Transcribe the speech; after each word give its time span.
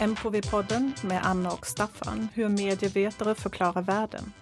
MKV-podden 0.00 0.92
med 1.06 1.20
Anna 1.26 1.52
och 1.52 1.66
Staffan, 1.66 2.28
hur 2.34 2.48
medievetare 2.48 3.34
förklarar 3.34 3.82
världen. 3.82 4.32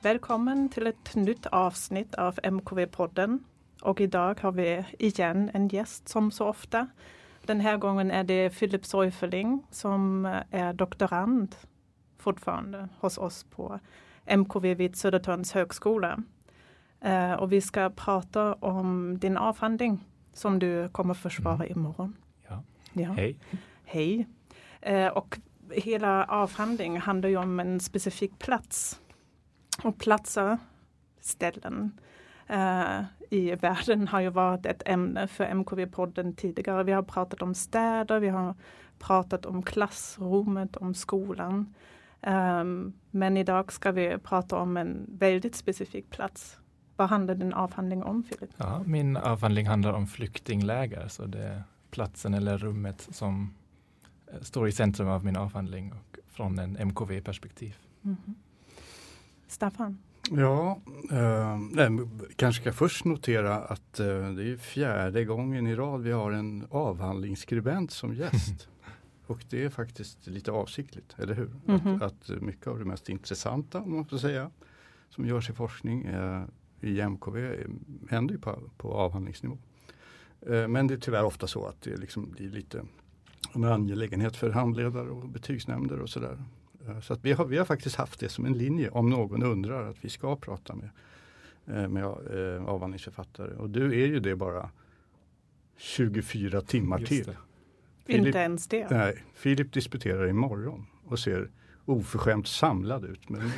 Välkommen 0.00 0.68
till 0.68 0.86
ett 0.86 1.14
nytt 1.14 1.46
avsnitt 1.46 2.14
av 2.14 2.34
MKV-podden. 2.34 3.38
Och 3.82 4.00
idag 4.00 4.40
har 4.40 4.52
vi 4.52 4.84
igen 4.98 5.50
en 5.54 5.68
gäst 5.68 6.08
som 6.08 6.30
så 6.30 6.46
ofta. 6.46 6.88
Den 7.46 7.60
här 7.60 7.76
gången 7.76 8.10
är 8.10 8.24
det 8.24 8.50
Philip 8.50 8.86
Seufeling 8.86 9.66
som 9.70 10.24
är 10.50 10.72
doktorand 10.72 11.56
fortfarande 12.18 12.88
hos 13.00 13.18
oss 13.18 13.46
på 13.50 13.80
MKV 14.26 14.74
vid 14.74 14.96
Södertörns 14.96 15.52
högskola. 15.52 16.22
Eh, 17.00 17.32
och 17.32 17.52
vi 17.52 17.60
ska 17.60 17.90
prata 17.90 18.54
om 18.54 19.18
din 19.18 19.36
avhandling 19.36 20.04
som 20.32 20.58
du 20.58 20.88
kommer 20.88 21.14
försvara 21.14 21.66
imorgon. 21.66 22.16
Ja. 22.48 22.62
ja. 22.92 23.12
Hej. 23.12 23.38
Hej. 23.92 24.26
Eh, 24.80 25.08
och 25.08 25.38
hela 25.70 26.24
avhandlingen 26.24 27.02
handlar 27.02 27.28
ju 27.28 27.36
om 27.36 27.60
en 27.60 27.80
specifik 27.80 28.38
plats. 28.38 29.00
Och 29.82 29.98
platser, 29.98 30.58
ställen 31.20 32.00
uh, 32.50 33.02
i 33.30 33.54
världen 33.54 34.08
har 34.08 34.20
ju 34.20 34.30
varit 34.30 34.66
ett 34.66 34.82
ämne 34.86 35.26
för 35.26 35.44
MKV-podden 35.44 36.34
tidigare. 36.34 36.82
Vi 36.82 36.92
har 36.92 37.02
pratat 37.02 37.42
om 37.42 37.54
städer, 37.54 38.20
vi 38.20 38.28
har 38.28 38.54
pratat 38.98 39.46
om 39.46 39.62
klassrummet, 39.62 40.76
om 40.76 40.94
skolan. 40.94 41.74
Um, 42.20 42.92
men 43.10 43.36
idag 43.36 43.72
ska 43.72 43.92
vi 43.92 44.18
prata 44.18 44.56
om 44.56 44.76
en 44.76 45.06
väldigt 45.08 45.54
specifik 45.54 46.10
plats. 46.10 46.58
Vad 46.96 47.08
handlar 47.08 47.34
din 47.34 47.52
avhandling 47.52 48.02
om, 48.02 48.22
Filip? 48.22 48.50
Ja, 48.56 48.82
min 48.86 49.16
avhandling 49.16 49.66
handlar 49.66 49.92
om 49.92 50.06
flyktingläger, 50.06 51.08
så 51.08 51.26
det 51.26 51.42
är 51.42 51.62
platsen 51.90 52.34
eller 52.34 52.58
rummet 52.58 53.08
som 53.10 53.54
står 54.42 54.68
i 54.68 54.72
centrum 54.72 55.08
av 55.08 55.24
min 55.24 55.36
avhandling 55.36 55.92
och 55.92 56.18
från 56.26 56.58
en 56.58 56.76
MKV-perspektiv. 56.76 57.76
Mm. 58.04 58.16
Staffan? 59.46 59.98
Ja, 60.30 60.80
eh, 61.10 61.58
kanske 62.36 62.62
ska 62.62 62.72
först 62.72 63.04
notera 63.04 63.56
att 63.56 64.00
eh, 64.00 64.06
det 64.06 64.50
är 64.50 64.56
fjärde 64.56 65.24
gången 65.24 65.66
i 65.66 65.74
rad 65.74 66.02
vi 66.02 66.12
har 66.12 66.32
en 66.32 66.66
avhandlingsskribent 66.70 67.90
som 67.90 68.14
gäst. 68.14 68.68
Och 69.26 69.44
det 69.50 69.64
är 69.64 69.70
faktiskt 69.70 70.26
lite 70.26 70.52
avsiktligt, 70.52 71.14
eller 71.18 71.34
hur? 71.34 71.50
Mm 71.66 71.80
-hmm. 71.80 72.04
att, 72.04 72.30
att, 72.30 72.42
mycket 72.42 72.66
av 72.66 72.78
det 72.78 72.84
mest 72.84 73.08
intressanta, 73.08 73.80
om 73.80 73.94
man 73.94 74.06
får 74.06 74.18
säga, 74.18 74.50
som 75.08 75.26
görs 75.26 75.50
i 75.50 75.52
forskning 75.52 76.04
eh, 76.04 76.44
i 76.80 77.00
MKV 77.00 77.66
händer 78.10 78.34
ju 78.34 78.40
på, 78.40 78.58
på 78.76 78.94
avhandlingsnivå. 78.94 79.58
Eh, 80.40 80.68
men 80.68 80.86
det 80.86 80.94
är 80.94 80.98
tyvärr 80.98 81.24
ofta 81.24 81.46
så 81.46 81.66
att 81.66 81.82
det 81.82 81.96
liksom 81.96 82.30
blir 82.30 82.50
lite 82.50 82.82
en 83.54 83.64
angelägenhet 83.64 84.36
för 84.36 84.50
handledare 84.50 85.10
och 85.10 85.28
betygsnämnder 85.28 86.00
och 86.00 86.10
sådär. 86.10 86.38
Eh, 86.86 87.00
så 87.00 87.12
att 87.12 87.24
vi, 87.24 87.32
har, 87.32 87.44
vi 87.44 87.58
har 87.58 87.64
faktiskt 87.64 87.96
haft 87.96 88.20
det 88.20 88.28
som 88.28 88.44
en 88.44 88.52
linje 88.52 88.90
om 88.90 89.10
någon 89.10 89.42
undrar 89.42 89.90
att 89.90 90.04
vi 90.04 90.08
ska 90.08 90.36
prata 90.36 90.74
med, 90.74 90.90
eh, 91.66 91.88
med 91.88 92.04
avhandlingsförfattare. 92.68 93.54
Och 93.54 93.70
du 93.70 94.02
är 94.02 94.06
ju 94.06 94.20
det 94.20 94.36
bara 94.36 94.70
24 95.76 96.60
timmar 96.60 96.98
till. 96.98 97.36
Filip, 98.06 98.26
Inte 98.26 98.38
ens 98.38 98.68
det? 98.68 98.90
Nej, 98.90 99.24
Filip 99.34 99.72
disputerar 99.72 100.28
imorgon 100.28 100.86
och 101.04 101.18
ser 101.18 101.50
oförskämt 101.84 102.48
samlad 102.48 103.04
ut. 103.04 103.28
Men 103.28 103.40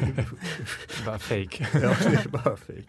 bara 1.07 1.19
fake. 1.19 1.69
ja, 1.83 1.97
det 2.11 2.25
är 2.25 2.29
bara 2.29 2.57
fake. 2.57 2.85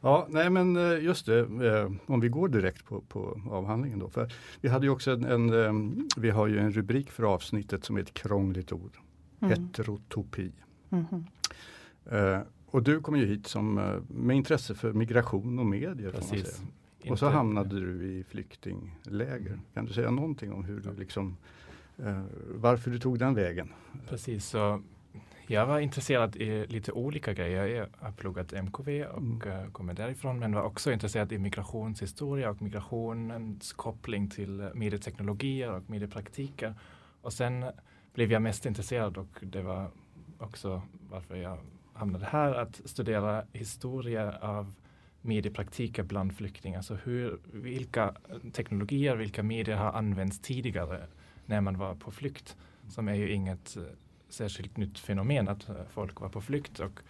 Ja, 0.00 0.26
nej 0.30 0.50
men 0.50 0.76
eh, 0.76 1.04
just 1.04 1.26
det, 1.26 1.38
eh, 1.38 1.92
om 2.06 2.20
vi 2.20 2.28
går 2.28 2.48
direkt 2.48 2.84
på, 2.84 3.00
på 3.00 3.40
avhandlingen 3.50 3.98
då. 3.98 4.08
För 4.08 4.32
vi 4.60 4.68
hade 4.68 4.86
ju 4.86 4.92
också 4.92 5.10
en, 5.10 5.24
en, 5.24 5.64
eh, 5.64 6.04
vi 6.16 6.30
har 6.30 6.46
ju 6.46 6.58
en 6.58 6.72
rubrik 6.72 7.10
för 7.10 7.22
avsnittet 7.22 7.84
som 7.84 7.96
är 7.96 8.00
ett 8.00 8.14
krångligt 8.14 8.72
ord. 8.72 8.96
Mm. 9.40 9.50
Heterotopi. 9.50 10.52
Mm 10.90 11.04
-hmm. 11.10 12.44
och 12.66 12.82
du 12.82 13.00
kom 13.00 13.16
ju 13.16 13.26
hit 13.26 13.46
som, 13.46 13.74
med 14.08 14.36
intresse 14.36 14.74
för 14.74 14.92
migration 14.92 15.58
och 15.58 15.66
medier. 15.66 16.10
Precis. 16.10 16.62
Och 17.08 17.18
så 17.18 17.28
hamnade 17.28 17.80
du 17.80 18.04
i 18.04 18.24
flyktingläger. 18.24 19.60
Kan 19.74 19.84
du 19.84 19.92
säga 19.92 20.10
någonting 20.10 20.52
om 20.52 20.64
hur 20.64 20.80
du 20.80 20.94
liksom, 20.94 21.36
varför 22.54 22.90
du 22.90 22.98
tog 22.98 23.18
den 23.18 23.34
vägen? 23.34 23.68
Precis, 24.08 24.46
så 24.46 24.82
jag 25.46 25.66
var 25.66 25.78
intresserad 25.78 26.36
i 26.36 26.66
lite 26.66 26.92
olika 26.92 27.32
grejer. 27.32 27.66
Jag 27.66 27.86
har 27.98 28.12
pluggat 28.12 28.52
MKV 28.52 29.04
och 29.04 29.18
mm. 29.18 29.42
uh, 29.42 29.70
kommer 29.70 29.94
därifrån 29.94 30.38
men 30.38 30.54
var 30.54 30.62
också 30.62 30.92
intresserad 30.92 31.32
i 31.32 31.38
migrationshistoria 31.38 32.50
och 32.50 32.62
migrationens 32.62 33.72
koppling 33.72 34.30
till 34.30 34.70
medieteknologier 34.74 35.72
och 35.72 35.90
mediepraktiker. 35.90 36.74
Och 37.20 37.32
sen 37.32 37.64
blev 38.14 38.32
jag 38.32 38.42
mest 38.42 38.66
intresserad 38.66 39.18
och 39.18 39.38
det 39.42 39.62
var 39.62 39.90
också 40.38 40.82
varför 41.10 41.36
jag 41.36 41.58
hamnade 41.92 42.24
här 42.24 42.54
att 42.54 42.80
studera 42.84 43.44
historia 43.52 44.38
av 44.38 44.74
mediepraktiker 45.20 46.02
bland 46.02 46.36
flyktingar. 46.36 46.82
Så 46.82 46.94
hur, 46.94 47.38
vilka 47.52 48.14
teknologier, 48.52 49.16
vilka 49.16 49.42
medier 49.42 49.76
har 49.76 49.92
använts 49.92 50.40
tidigare 50.40 51.06
när 51.46 51.60
man 51.60 51.78
var 51.78 51.94
på 51.94 52.10
flykt? 52.10 52.56
Som 52.88 53.08
är 53.08 53.14
ju 53.14 53.32
inget 53.32 53.76
särskilt 54.36 54.76
nytt 54.76 54.98
fenomen 54.98 55.48
att 55.48 55.68
eh, 55.68 55.74
folk 55.90 56.20
var 56.20 56.28
på 56.28 56.40
flykt 56.40 56.80
och 56.80 57.00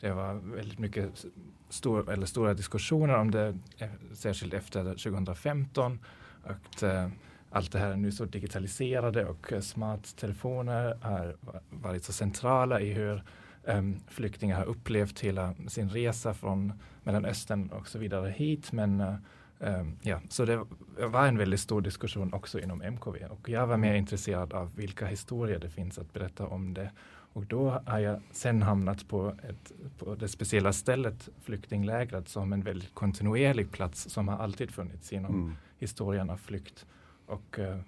det 0.00 0.12
var 0.12 0.34
väldigt 0.34 0.78
mycket 0.78 1.24
stor, 1.68 2.12
eller 2.12 2.26
stora 2.26 2.54
diskussioner 2.54 3.14
om 3.14 3.30
det, 3.30 3.58
eh, 3.78 3.88
särskilt 4.14 4.54
efter 4.54 4.84
2015. 4.84 5.98
Och 6.42 6.82
eh, 6.82 7.08
allt 7.50 7.72
det 7.72 7.78
här 7.78 7.90
är 7.90 7.96
nu 7.96 8.12
så 8.12 8.24
digitaliserade 8.24 9.26
och 9.26 9.52
smarttelefoner 9.60 10.98
har 11.02 11.36
varit 11.70 12.04
så 12.04 12.12
centrala 12.12 12.80
i 12.80 12.92
hur 12.92 13.22
um, 13.64 14.00
flyktingar 14.08 14.56
har 14.56 14.64
upplevt 14.64 15.20
hela 15.20 15.54
sin 15.68 15.90
resa 15.90 16.34
från 16.34 16.72
Mellanöstern 17.02 17.68
och 17.68 17.88
så 17.88 17.98
vidare 17.98 18.30
hit. 18.30 18.72
Men 18.72 19.00
uh, 19.00 19.14
um, 19.62 19.96
ja, 20.02 20.20
så 20.28 20.44
det 20.44 20.64
var 20.96 21.26
en 21.26 21.38
väldigt 21.38 21.60
stor 21.60 21.80
diskussion 21.80 22.32
också 22.32 22.60
inom 22.60 22.82
MKV 22.82 23.24
och 23.30 23.48
jag 23.48 23.66
var 23.66 23.76
mer 23.76 23.94
intresserad 23.94 24.52
av 24.52 24.76
vilka 24.76 25.06
historier 25.06 25.58
det 25.58 25.70
finns 25.70 25.98
att 25.98 26.12
berätta 26.12 26.46
om 26.46 26.74
det. 26.74 26.90
Och 27.34 27.46
då 27.46 27.82
har 27.86 27.98
jag 27.98 28.20
sen 28.32 28.62
hamnat 28.62 29.08
på, 29.08 29.36
ett, 29.48 29.72
på 29.98 30.14
det 30.14 30.28
speciella 30.28 30.72
stället 30.72 31.28
flyktinglägret 31.42 32.28
som 32.28 32.52
en 32.52 32.62
väldigt 32.62 32.94
kontinuerlig 32.94 33.70
plats 33.70 34.10
som 34.10 34.28
har 34.28 34.38
alltid 34.38 34.70
funnits 34.70 35.12
genom 35.12 35.34
mm. 35.34 35.54
historien 35.78 36.30
av 36.30 36.36
flykt. 36.36 36.86
Och 37.26 37.58
uh, 37.58 37.78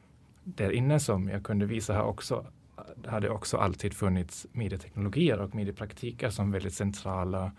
där 0.44 0.70
inne 0.70 1.00
som 1.00 1.28
jag 1.28 1.44
kunde 1.44 1.66
visa 1.66 1.92
här 1.92 2.02
också 2.02 2.46
det 2.96 3.10
hade 3.10 3.30
också 3.30 3.56
alltid 3.56 3.94
funnits 3.94 4.46
medieteknologier 4.52 5.40
och 5.40 5.54
mediepraktiker 5.54 6.30
som 6.30 6.50
väldigt 6.50 6.74
centrala 6.74 7.52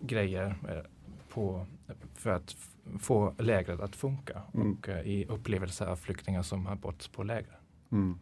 grejer 0.00 0.54
eh, 0.68 0.82
på, 1.28 1.66
för 2.14 2.30
att 2.30 2.56
få 3.00 3.34
lägret 3.38 3.80
att 3.80 3.96
funka 3.96 4.42
mm. 4.54 4.72
och 4.72 4.88
uh, 4.88 5.00
i 5.00 5.26
upplevelser 5.28 5.86
av 5.86 5.96
flyktingar 5.96 6.42
som 6.42 6.66
har 6.66 6.76
bott 6.76 7.12
på 7.12 7.22
läger. 7.22 7.58
Mm. 7.92 8.18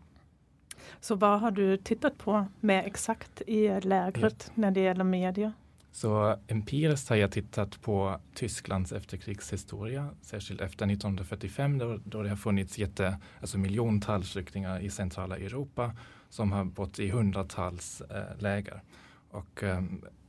Så 1.01 1.15
vad 1.15 1.41
har 1.41 1.51
du 1.51 1.77
tittat 1.77 2.19
på 2.19 2.47
mer 2.61 2.83
exakt 2.83 3.43
i 3.47 3.81
lägret 3.81 4.45
ja. 4.47 4.53
när 4.55 4.71
det 4.71 4.81
gäller 4.81 5.05
media? 5.05 5.53
Så 5.93 6.37
empiriskt 6.47 7.09
har 7.09 7.17
jag 7.17 7.33
tittat 7.33 7.83
på 7.83 8.21
Tysklands 8.35 8.93
efterkrigshistoria, 8.93 10.11
särskilt 10.21 10.61
efter 10.61 10.87
1945 10.87 11.79
då, 11.79 11.99
då 12.05 12.23
det 12.23 12.29
har 12.29 12.37
funnits 12.37 12.79
jätte, 12.79 13.19
alltså 13.41 13.59
miljontals 13.59 14.33
flyktingar 14.33 14.81
i 14.81 14.91
centrala 14.91 15.37
Europa 15.37 15.93
som 16.29 16.53
har 16.53 16.65
bott 16.65 16.99
i 16.99 17.09
hundratals 17.11 18.01
eh, 18.01 18.39
läger. 18.39 18.83
Och 19.31 19.63
eh, 19.63 19.83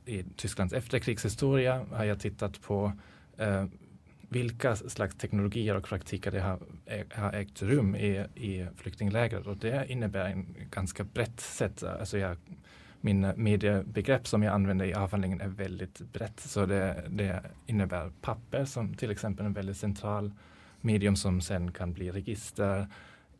i 0.04 0.24
Tysklands 0.36 0.74
efterkrigshistoria 0.74 1.86
har 1.92 2.04
jag 2.04 2.20
tittat 2.20 2.60
på 2.60 2.92
eh, 3.36 3.66
vilka 4.28 4.76
slags 4.76 5.14
teknologier 5.14 5.76
och 5.76 5.84
praktiker 5.84 6.30
det 6.30 6.40
har, 6.40 6.58
eh, 6.86 7.06
har 7.10 7.32
ägt 7.32 7.62
rum 7.62 7.96
i, 7.96 8.26
i 8.34 8.66
flyktinglägret. 8.76 9.46
och 9.46 9.56
det 9.56 9.86
innebär 9.88 10.24
en 10.24 10.46
ganska 10.70 11.04
brett 11.04 11.40
sätt. 11.40 11.82
Alltså 11.82 12.18
jag, 12.18 12.36
min 13.00 13.32
mediebegrepp 13.36 14.26
som 14.26 14.42
jag 14.42 14.54
använder 14.54 14.86
i 14.86 14.94
avhandlingen 14.94 15.40
är 15.40 15.48
väldigt 15.48 15.98
brett. 15.98 16.40
Så 16.40 16.66
det, 16.66 17.04
det 17.08 17.42
innebär 17.66 18.10
papper 18.20 18.64
som 18.64 18.94
till 18.94 19.10
exempel 19.10 19.46
en 19.46 19.52
väldigt 19.52 19.76
central 19.76 20.32
medium 20.80 21.16
som 21.16 21.40
sen 21.40 21.72
kan 21.72 21.92
bli 21.92 22.10
register, 22.10 22.86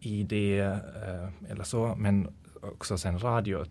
ID 0.01 0.33
eh, 0.33 1.29
eller 1.51 1.65
så. 1.65 1.95
Men 1.99 2.29
också 2.63 2.99
sen 2.99 3.19
radio, 3.19 3.65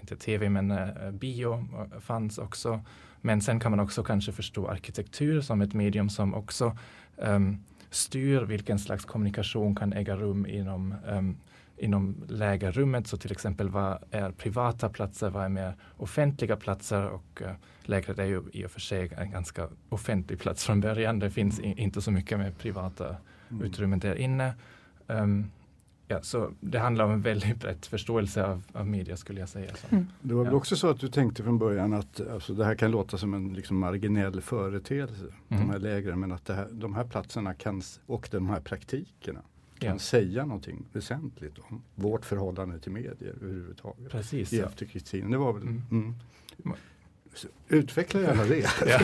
inte 0.00 0.16
tv 0.16 0.48
men 0.48 0.70
eh, 0.70 1.10
bio 1.10 1.52
eh, 1.54 2.00
fanns 2.00 2.38
också. 2.38 2.80
Men 3.24 3.40
sen 3.40 3.60
kan 3.60 3.70
man 3.70 3.80
också 3.80 4.02
kanske 4.02 4.32
förstå 4.32 4.68
arkitektur 4.68 5.40
som 5.40 5.60
ett 5.60 5.74
medium 5.74 6.08
som 6.08 6.34
också 6.34 6.76
um, 7.16 7.64
styr 7.90 8.40
vilken 8.40 8.78
slags 8.78 9.04
kommunikation 9.04 9.74
kan 9.74 9.92
äga 9.92 10.16
rum 10.16 10.46
inom, 10.46 10.94
um, 11.06 11.36
inom 11.76 12.16
lägerrummet. 12.28 13.06
Så 13.06 13.16
till 13.16 13.32
exempel 13.32 13.68
vad 13.68 13.98
är 14.10 14.30
privata 14.30 14.88
platser, 14.88 15.30
vad 15.30 15.44
är 15.44 15.48
mer 15.48 15.74
offentliga 15.96 16.56
platser 16.56 17.06
och 17.06 17.42
uh, 17.42 17.48
lägret 17.82 18.18
är 18.18 18.24
ju 18.24 18.42
i 18.52 18.66
och 18.66 18.70
för 18.70 18.80
sig 18.80 19.10
en 19.18 19.30
ganska 19.30 19.68
offentlig 19.88 20.38
plats 20.38 20.64
från 20.64 20.80
början. 20.80 21.18
Det 21.18 21.30
finns 21.30 21.58
mm. 21.58 21.78
inte 21.78 22.02
så 22.02 22.10
mycket 22.10 22.38
med 22.38 22.58
privata 22.58 23.16
mm. 23.50 23.62
utrymmen 23.62 23.98
där 23.98 24.14
inne. 24.14 24.54
Um, 25.06 25.50
ja, 26.08 26.22
så 26.22 26.50
det 26.60 26.78
handlar 26.78 27.04
om 27.04 27.10
en 27.10 27.20
väldigt 27.20 27.60
brett 27.60 27.86
förståelse 27.86 28.46
av, 28.46 28.62
av 28.72 28.86
media 28.86 29.16
skulle 29.16 29.40
jag 29.40 29.48
säga. 29.48 29.70
Mm. 29.90 30.06
Det 30.22 30.34
var 30.34 30.44
väl 30.44 30.52
ja. 30.52 30.56
också 30.56 30.76
så 30.76 30.90
att 30.90 31.00
du 31.00 31.08
tänkte 31.08 31.42
från 31.42 31.58
början 31.58 31.92
att 31.92 32.20
alltså, 32.30 32.54
det 32.54 32.64
här 32.64 32.74
kan 32.74 32.90
låta 32.90 33.18
som 33.18 33.34
en 33.34 33.52
liksom, 33.52 33.78
marginell 33.78 34.40
företeelse, 34.40 35.24
mm. 35.48 35.62
de 35.62 35.70
här 35.70 35.78
lägren, 35.78 36.20
men 36.20 36.32
att 36.32 36.48
här, 36.48 36.68
de 36.70 36.94
här 36.94 37.04
platserna 37.04 37.54
kan, 37.54 37.82
och 38.06 38.28
de 38.32 38.48
här 38.48 38.60
praktikerna 38.60 39.40
kan 39.78 39.92
ja. 39.92 39.98
säga 39.98 40.44
någonting 40.44 40.84
väsentligt 40.92 41.58
om 41.58 41.82
vårt 41.94 42.24
förhållande 42.24 42.78
till 42.78 42.92
medier 42.92 43.34
överhuvudtaget. 43.42 44.10
Precis, 44.10 44.52
I 44.52 44.60
efterkrigstiden. 44.60 45.30
Det 45.30 45.38
var 45.38 45.52
väl, 45.52 45.62
mm. 45.62 46.14
Utveckla 47.68 48.20
gärna 48.20 48.44
det. 48.44 48.66
ja, 48.86 49.00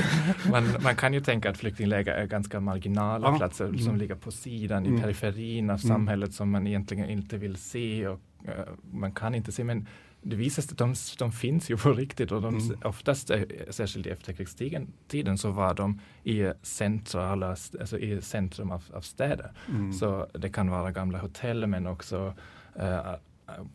man, 0.51 0.65
man, 0.83 0.97
kan 0.97 1.15
ju 1.15 1.21
tänka 1.21 1.51
att 1.51 1.59
flyktingläger 1.59 2.13
är 2.13 2.27
ganska 2.27 2.61
marginala 2.61 3.29
ja. 3.29 3.39
platser 3.39 3.65
mm. 3.65 3.79
som 3.79 3.97
ligger 3.97 4.15
på 4.15 4.31
sidan 4.31 4.87
i 4.87 4.89
mm. 4.89 5.01
periferin 5.01 5.71
av 5.71 5.81
mm. 5.85 5.89
samhället 5.89 6.35
som 6.35 6.51
man 6.51 6.67
egentligen 6.67 7.11
inte 7.11 7.37
vill 7.37 7.57
se 7.57 8.09
och 8.09 8.21
uh, 8.45 8.53
man 8.93 9.13
kan 9.13 9.35
inte 9.35 9.53
se. 9.53 9.65
Men 9.65 9.87
det 10.23 10.37
visar 10.37 10.63
sig 10.63 10.73
att 10.73 10.79
de, 10.79 10.95
de 11.19 11.33
finns 11.33 11.71
ju 11.71 11.77
på 11.77 11.93
riktigt 11.93 12.33
och 12.33 12.43
de, 12.43 12.59
mm. 12.59 12.79
oftast, 12.85 13.31
eh, 13.31 13.43
särskilt 13.71 14.07
i 14.07 14.11
efterkrigstiden, 14.11 15.39
så 15.39 15.51
var 15.51 15.75
de 15.75 16.01
i 16.25 16.53
centrala, 16.63 17.49
alltså 17.49 17.99
i 17.99 18.23
centrum 18.23 18.71
av, 18.71 18.85
av 18.93 19.01
städer. 19.01 19.53
Mm. 19.69 19.93
Så 19.93 20.27
det 20.35 20.51
kan 20.51 20.71
vara 20.71 20.91
gamla 20.91 21.19
hotell 21.19 21.67
men 21.67 21.87
också 21.87 22.35
uh, 22.81 23.15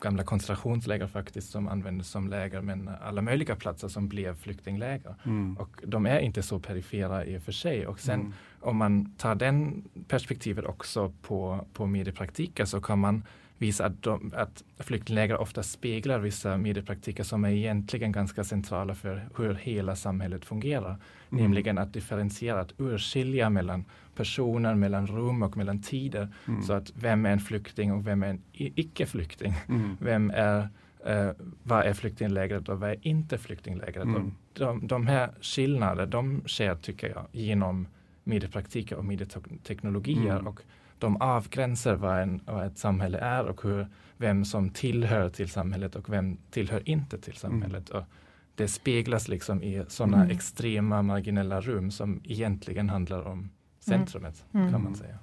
gamla 0.00 0.22
koncentrationsläger 0.22 1.06
faktiskt 1.06 1.50
som 1.50 1.68
användes 1.68 2.08
som 2.08 2.28
läger 2.28 2.60
men 2.60 2.90
alla 3.02 3.22
möjliga 3.22 3.56
platser 3.56 3.88
som 3.88 4.08
blev 4.08 4.36
flyktingläger. 4.36 5.14
Mm. 5.24 5.56
Och 5.56 5.80
de 5.86 6.06
är 6.06 6.18
inte 6.18 6.42
så 6.42 6.58
perifera 6.58 7.24
i 7.24 7.38
och 7.38 7.42
för 7.42 7.52
sig. 7.52 7.86
Och 7.86 8.00
sen 8.00 8.20
mm. 8.20 8.32
om 8.60 8.76
man 8.76 9.14
tar 9.16 9.34
den 9.34 9.84
perspektivet 10.08 10.64
också 10.64 11.12
på, 11.22 11.66
på 11.72 11.86
mediepraktiker 11.86 12.64
så 12.64 12.80
kan 12.80 12.98
man 12.98 13.22
visa 13.58 13.86
att, 13.86 14.02
de, 14.02 14.32
att 14.36 14.64
flyktingläger 14.78 15.36
ofta 15.36 15.62
speglar 15.62 16.18
vissa 16.18 16.56
mediepraktiker 16.56 17.22
som 17.22 17.44
är 17.44 17.50
egentligen 17.50 18.12
ganska 18.12 18.44
centrala 18.44 18.94
för 18.94 19.28
hur 19.36 19.54
hela 19.54 19.96
samhället 19.96 20.44
fungerar. 20.44 20.96
Mm. 21.30 21.44
Nämligen 21.44 21.78
att 21.78 21.92
differentiera, 21.92 22.60
att 22.60 22.80
urskilja 22.80 23.50
mellan 23.50 23.84
personer, 24.16 24.74
mellan 24.74 25.06
rum 25.06 25.42
och 25.42 25.56
mellan 25.56 25.82
tider. 25.82 26.28
Mm. 26.48 26.62
Så 26.62 26.72
att 26.72 26.92
vem 26.94 27.26
är 27.26 27.30
en 27.30 27.40
flykting 27.40 27.92
och 27.92 28.06
vem 28.06 28.22
är 28.22 28.28
en 28.28 28.42
icke-flykting? 28.52 29.54
Mm. 29.68 29.96
Vem 30.00 30.30
är 30.30 30.68
Uh, 31.10 31.30
vad 31.62 31.84
är 31.86 31.92
flyktinglägret 31.92 32.68
och 32.68 32.80
vad 32.80 32.90
är 32.90 32.96
inte 33.02 33.38
flyktinglägret? 33.38 34.04
Mm. 34.04 34.32
De, 34.52 34.86
de 34.86 35.06
här 35.06 35.30
skillnaderna, 35.40 36.06
de 36.06 36.42
sker 36.46 36.74
tycker 36.74 37.08
jag 37.08 37.26
genom 37.32 37.86
mediepraktiker 38.24 38.96
och 38.96 39.04
medieteknologier 39.04 40.32
mm. 40.32 40.46
och 40.46 40.60
de 41.04 41.16
avgränsar 41.16 41.94
vad, 41.94 42.22
en, 42.22 42.40
vad 42.46 42.66
ett 42.66 42.78
samhälle 42.78 43.18
är 43.18 43.44
och 43.44 43.62
hur, 43.62 43.86
vem 44.16 44.44
som 44.44 44.70
tillhör 44.70 45.30
till 45.30 45.48
samhället 45.48 45.96
och 45.96 46.12
vem 46.12 46.36
tillhör 46.50 46.88
inte 46.88 47.18
till 47.18 47.36
samhället. 47.36 47.90
Mm. 47.90 48.02
Och 48.02 48.08
det 48.54 48.68
speglas 48.68 49.28
liksom 49.28 49.62
i 49.62 49.84
sådana 49.88 50.16
mm. 50.16 50.30
extrema 50.30 51.02
marginella 51.02 51.60
rum 51.60 51.90
som 51.90 52.20
egentligen 52.24 52.88
handlar 52.88 53.22
om 53.26 53.50
centrumet 53.80 54.44
mm. 54.52 54.70
kan 54.70 54.82
man 54.82 54.92
mm. 54.92 54.94
säga. 54.94 55.18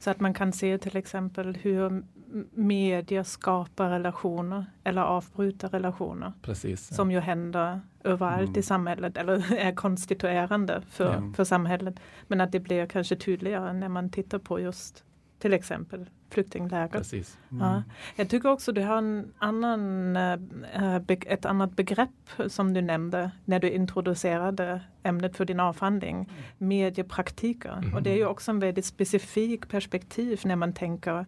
Så 0.00 0.10
att 0.10 0.20
man 0.20 0.34
kan 0.34 0.52
se 0.52 0.78
till 0.78 0.96
exempel 0.96 1.56
hur 1.56 2.02
media 2.50 3.24
skapar 3.24 3.90
relationer 3.90 4.64
eller 4.84 5.02
avbryter 5.02 5.68
relationer. 5.68 6.32
Precis, 6.42 6.88
ja. 6.90 6.96
Som 6.96 7.10
ju 7.10 7.20
händer 7.20 7.80
överallt 8.04 8.48
mm. 8.48 8.58
i 8.58 8.62
samhället 8.62 9.16
eller 9.16 9.52
är 9.58 9.74
konstituerande 9.74 10.82
för, 10.90 11.14
ja. 11.14 11.32
för 11.36 11.44
samhället. 11.44 12.00
Men 12.26 12.40
att 12.40 12.52
det 12.52 12.60
blir 12.60 12.86
kanske 12.86 13.16
tydligare 13.16 13.72
när 13.72 13.88
man 13.88 14.10
tittar 14.10 14.38
på 14.38 14.60
just 14.60 15.04
till 15.40 15.52
exempel 15.52 16.06
flyktingläger. 16.30 16.88
Precis. 16.88 17.38
Mm. 17.50 17.66
Ja. 17.66 17.82
Jag 18.16 18.28
tycker 18.28 18.50
också 18.50 18.72
du 18.72 18.82
har 18.82 18.98
en 18.98 19.32
annan, 19.38 20.16
äh, 20.16 21.00
ett 21.26 21.44
annat 21.44 21.76
begrepp 21.76 22.30
som 22.48 22.74
du 22.74 22.82
nämnde 22.82 23.30
när 23.44 23.60
du 23.60 23.70
introducerade 23.70 24.80
ämnet 25.02 25.36
för 25.36 25.44
din 25.44 25.60
avhandling, 25.60 26.32
mediepraktiker. 26.58 27.78
Mm. 27.78 27.94
Och 27.94 28.02
det 28.02 28.10
är 28.10 28.16
ju 28.16 28.26
också 28.26 28.50
en 28.50 28.58
väldigt 28.58 28.84
specifik 28.84 29.68
perspektiv 29.68 30.40
när 30.44 30.56
man 30.56 30.72
tänker 30.72 31.26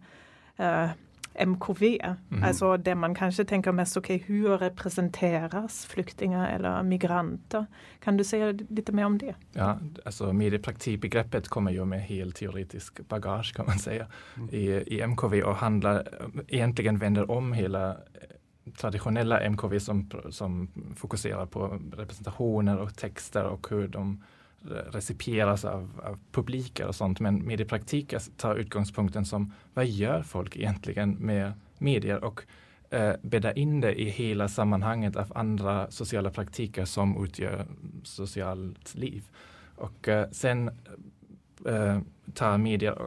äh, 0.57 0.89
MKV. 1.35 1.83
Mm. 2.31 2.43
Alltså 2.43 2.77
där 2.77 2.95
man 2.95 3.15
kanske 3.15 3.45
tänker 3.45 3.71
mest, 3.71 3.97
okej 3.97 4.15
okay, 4.15 4.27
hur 4.27 4.57
representeras 4.57 5.85
flyktingar 5.85 6.49
eller 6.55 6.83
migranter? 6.83 7.65
Kan 7.99 8.17
du 8.17 8.23
säga 8.23 8.51
lite 8.69 8.91
mer 8.91 9.05
om 9.05 9.17
det? 9.17 9.35
Ja, 9.53 9.79
alltså 10.05 10.33
mediepraktikbegreppet 10.33 11.47
kommer 11.47 11.71
ju 11.71 11.85
med 11.85 12.01
helt 12.01 12.35
teoretisk 12.35 13.07
bagage 13.07 13.53
kan 13.55 13.65
man 13.65 13.79
säga 13.79 14.07
mm. 14.37 14.49
i, 14.49 14.65
i 14.87 15.01
MKV 15.01 15.41
och 15.41 15.55
handlar, 15.55 16.07
egentligen 16.47 16.97
vänder 16.97 17.31
om 17.31 17.53
hela 17.53 17.97
traditionella 18.77 19.49
MKV 19.49 19.79
som, 19.79 20.09
som 20.29 20.67
fokuserar 20.95 21.45
på 21.45 21.79
representationer 21.93 22.77
och 22.77 22.95
texter 22.95 23.45
och 23.45 23.67
hur 23.69 23.87
de 23.87 24.23
recipieras 24.91 25.65
av, 25.65 26.01
av 26.03 26.19
publiker 26.31 26.87
och 26.87 26.95
sånt. 26.95 27.19
Men 27.19 27.45
mediepraktik 27.47 28.13
tar 28.37 28.55
utgångspunkten 28.55 29.25
som 29.25 29.53
vad 29.73 29.85
gör 29.85 30.23
folk 30.23 30.55
egentligen 30.55 31.11
med 31.11 31.53
medier 31.77 32.23
och 32.23 32.41
eh, 32.89 33.13
bädda 33.21 33.53
in 33.53 33.81
det 33.81 34.01
i 34.01 34.09
hela 34.09 34.47
sammanhanget 34.47 35.15
av 35.15 35.31
andra 35.35 35.91
sociala 35.91 36.29
praktiker 36.29 36.85
som 36.85 37.23
utgör 37.25 37.65
socialt 38.03 38.95
liv. 38.95 39.23
Och 39.75 40.07
eh, 40.07 40.29
sen 40.31 40.71
eh, 41.65 41.99
tar 42.33 42.57
media 42.57 42.97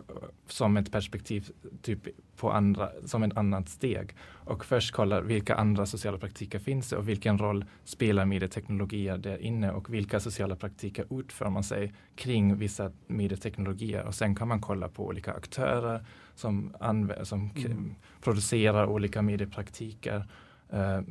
som 0.46 0.76
ett 0.76 0.92
perspektiv 0.92 1.50
typ 1.82 2.08
på 2.36 2.52
andra, 2.52 2.90
som 3.04 3.22
ett 3.22 3.36
annat 3.36 3.68
steg. 3.68 4.14
Och 4.22 4.64
först 4.64 4.92
kollar 4.92 5.22
vilka 5.22 5.54
andra 5.54 5.86
sociala 5.86 6.18
praktiker 6.18 6.58
finns 6.58 6.90
det 6.90 6.96
och 6.96 7.08
vilken 7.08 7.38
roll 7.38 7.64
spelar 7.84 8.24
medieteknologier 8.24 9.18
där 9.18 9.38
inne 9.38 9.70
och 9.70 9.94
vilka 9.94 10.20
sociala 10.20 10.56
praktiker 10.56 11.20
utför 11.20 11.50
man 11.50 11.64
sig 11.64 11.94
kring 12.14 12.56
vissa 12.56 12.92
medieteknologier. 13.06 14.04
Och 14.06 14.14
sen 14.14 14.34
kan 14.34 14.48
man 14.48 14.60
kolla 14.60 14.88
på 14.88 15.06
olika 15.06 15.32
aktörer 15.32 16.04
som, 16.34 16.76
som 17.22 17.50
mm. 17.56 17.94
producerar 18.20 18.86
olika 18.86 19.22
mediepraktiker 19.22 20.24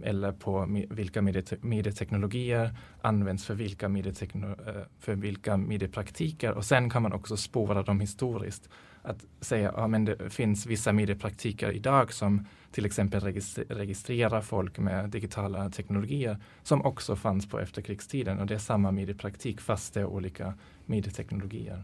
eller 0.04 0.32
på 0.32 0.68
vilka 0.90 1.22
medie 1.22 1.44
medieteknologier 1.62 2.78
används 3.02 3.46
för 3.46 3.54
vilka, 3.54 3.88
uh, 3.88 4.54
för 5.00 5.16
vilka 5.16 5.58
mediepraktiker. 5.58 6.52
Och 6.52 6.66
sen 6.66 6.90
kan 6.90 7.02
man 7.02 7.14
också 7.14 7.38
spåra 7.38 7.84
dem 7.84 8.00
historiskt. 8.00 8.70
Att 9.02 9.26
säga 9.42 9.70
att 9.70 9.92
ja, 9.92 10.00
det 10.00 10.30
finns 10.30 10.66
vissa 10.66 10.94
mediepraktiker 10.94 11.72
idag 11.72 12.14
som 12.14 12.46
till 12.72 12.86
exempel 12.86 13.22
registr 13.22 13.62
registrerar 13.70 14.42
folk 14.42 14.78
med 14.78 15.10
digitala 15.10 15.70
teknologier 15.70 16.38
som 16.64 16.86
också 16.86 17.16
fanns 17.16 17.50
på 17.50 17.60
efterkrigstiden. 17.60 18.40
Och 18.40 18.48
det 18.48 18.54
är 18.54 18.60
samma 18.60 18.92
mediepraktik 18.92 19.62
fast 19.62 19.94
det 19.94 20.00
är 20.00 20.06
olika 20.06 20.54
medieteknologier. 20.86 21.84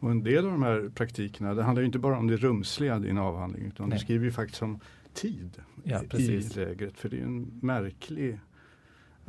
Och 0.00 0.10
en 0.10 0.22
del 0.22 0.44
av 0.44 0.52
de 0.52 0.62
här 0.62 0.90
praktikerna, 0.94 1.54
det 1.54 1.62
handlar 1.62 1.82
inte 1.82 1.98
bara 1.98 2.18
om 2.18 2.26
det 2.26 2.36
rumsliga 2.36 2.96
i 2.96 3.00
din 3.00 3.18
avhandling 3.18 3.66
utan 3.66 3.88
Nej. 3.88 3.98
du 3.98 4.04
skriver 4.04 4.24
ju 4.24 4.32
faktiskt 4.32 4.62
om 4.62 4.80
tid 5.16 5.62
ja, 5.84 6.02
i 6.12 6.40
lägret. 6.40 6.98
För 6.98 7.08
det 7.08 7.18
är 7.18 7.22
en 7.22 7.58
märklig, 7.62 8.38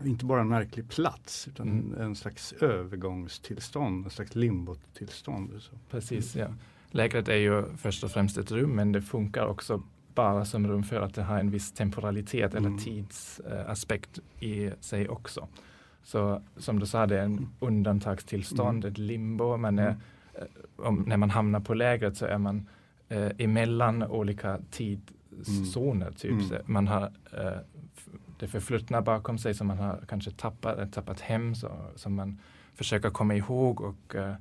inte 0.05 0.25
bara 0.25 0.41
en 0.41 0.47
märklig 0.47 0.89
plats 0.89 1.47
utan 1.47 1.69
mm. 1.69 2.01
en 2.01 2.15
slags 2.15 2.53
övergångstillstånd, 2.53 4.05
en 4.05 4.11
slags 4.11 4.35
limbotillstånd. 4.35 5.61
Precis, 5.89 6.35
ja. 6.35 6.47
Lägret 6.91 7.27
är 7.27 7.35
ju 7.35 7.63
först 7.77 8.03
och 8.03 8.11
främst 8.11 8.37
ett 8.37 8.51
rum 8.51 8.69
men 8.69 8.91
det 8.91 9.01
funkar 9.01 9.45
också 9.45 9.83
bara 10.15 10.45
som 10.45 10.67
rum 10.67 10.83
för 10.83 11.01
att 11.01 11.13
det 11.13 11.23
har 11.23 11.39
en 11.39 11.51
viss 11.51 11.71
temporalitet 11.71 12.53
mm. 12.53 12.65
eller 12.65 12.77
tidsaspekt 12.77 14.19
i 14.39 14.71
sig 14.79 15.09
också. 15.09 15.47
Så 16.03 16.41
som 16.57 16.79
du 16.79 16.85
sa, 16.85 17.05
det 17.05 17.19
är 17.19 17.23
en 17.23 17.49
undantagstillstånd, 17.59 18.83
mm. 18.83 18.91
ett 18.91 18.97
limbo. 18.97 19.57
Man 19.57 19.79
är, 19.79 19.87
mm. 19.87 19.97
eh, 20.33 20.85
om, 20.85 21.03
när 21.07 21.17
man 21.17 21.29
hamnar 21.29 21.59
på 21.59 21.73
lägret 21.73 22.17
så 22.17 22.25
är 22.25 22.37
man 22.37 22.67
eh, 23.09 23.31
emellan 23.37 24.03
olika 24.03 24.59
tid, 24.71 25.01
zoner. 25.45 26.11
Typ. 26.11 26.31
Mm. 26.31 26.61
Man 26.65 26.87
har 26.87 27.03
eh, 27.33 27.59
det 28.39 28.47
förflutna 28.47 29.01
bakom 29.01 29.37
sig 29.37 29.53
som 29.53 29.67
man 29.67 29.77
har 29.77 30.03
kanske 30.07 30.31
tappat, 30.31 30.93
tappat 30.93 31.19
hem 31.19 31.55
så, 31.55 31.71
som 31.95 32.15
man 32.15 32.39
försöker 32.73 33.09
komma 33.09 33.35
ihåg 33.35 33.81
och 33.81 34.15
eh, 34.15 34.35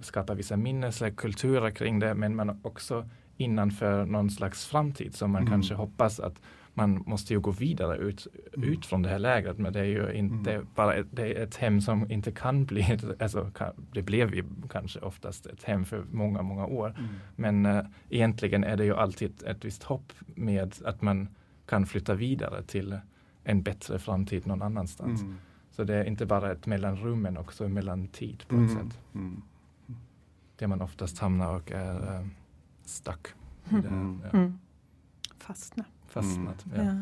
skapa 0.00 0.34
vissa 0.34 0.56
minneskulturer 0.56 1.70
kring 1.70 1.98
det 1.98 2.14
men 2.14 2.36
man 2.36 2.60
också 2.62 3.08
innanför 3.36 4.06
någon 4.06 4.30
slags 4.30 4.66
framtid 4.66 5.14
som 5.14 5.30
man 5.30 5.42
mm. 5.42 5.52
kanske 5.52 5.74
hoppas 5.74 6.20
att 6.20 6.42
man 6.78 7.02
måste 7.06 7.34
ju 7.34 7.40
gå 7.40 7.50
vidare 7.50 7.96
ut, 7.96 8.26
mm. 8.56 8.68
ut 8.68 8.86
från 8.86 9.02
det 9.02 9.08
här 9.08 9.18
lägret 9.18 9.58
men 9.58 9.72
det 9.72 9.80
är 9.80 9.84
ju 9.84 10.12
inte 10.12 10.52
mm. 10.52 10.66
bara 10.74 10.94
ett, 10.94 11.06
det 11.10 11.22
är 11.22 11.42
ett 11.44 11.56
hem 11.56 11.80
som 11.80 12.10
inte 12.10 12.32
kan 12.32 12.64
bli, 12.64 12.82
ett, 12.92 13.22
alltså 13.22 13.50
det 13.92 14.02
blev 14.02 14.34
ju 14.34 14.44
kanske 14.70 15.00
oftast 15.00 15.46
ett 15.46 15.64
hem 15.64 15.84
för 15.84 16.04
många, 16.10 16.42
många 16.42 16.66
år. 16.66 16.94
Mm. 16.98 17.10
Men 17.36 17.66
äh, 17.66 17.84
egentligen 18.08 18.64
är 18.64 18.76
det 18.76 18.84
ju 18.84 18.94
alltid 18.94 19.30
ett, 19.30 19.42
ett 19.42 19.64
visst 19.64 19.82
hopp 19.82 20.12
med 20.34 20.74
att 20.84 21.02
man 21.02 21.28
kan 21.66 21.86
flytta 21.86 22.14
vidare 22.14 22.62
till 22.62 22.98
en 23.44 23.62
bättre 23.62 23.98
framtid 23.98 24.46
någon 24.46 24.62
annanstans. 24.62 25.22
Mm. 25.22 25.36
Så 25.70 25.84
det 25.84 25.94
är 25.94 26.04
inte 26.04 26.26
bara 26.26 26.52
ett 26.52 26.66
mellanrum 26.66 27.22
men 27.22 27.36
också 27.36 27.64
en 27.64 27.72
mellantid 27.72 28.44
på 28.48 28.54
ett 28.54 28.70
mm. 28.70 28.76
sätt. 28.76 28.98
Mm. 29.14 29.42
Där 30.56 30.66
man 30.66 30.82
oftast 30.82 31.18
hamnar 31.18 31.54
och 31.54 31.72
är 31.72 32.14
äh, 32.14 32.26
stuck. 32.84 33.26
Ja. 33.70 34.50
fastna. 35.38 35.84
Fastnat. 36.08 36.64
Ja. 36.76 36.82
Ja. 36.84 36.92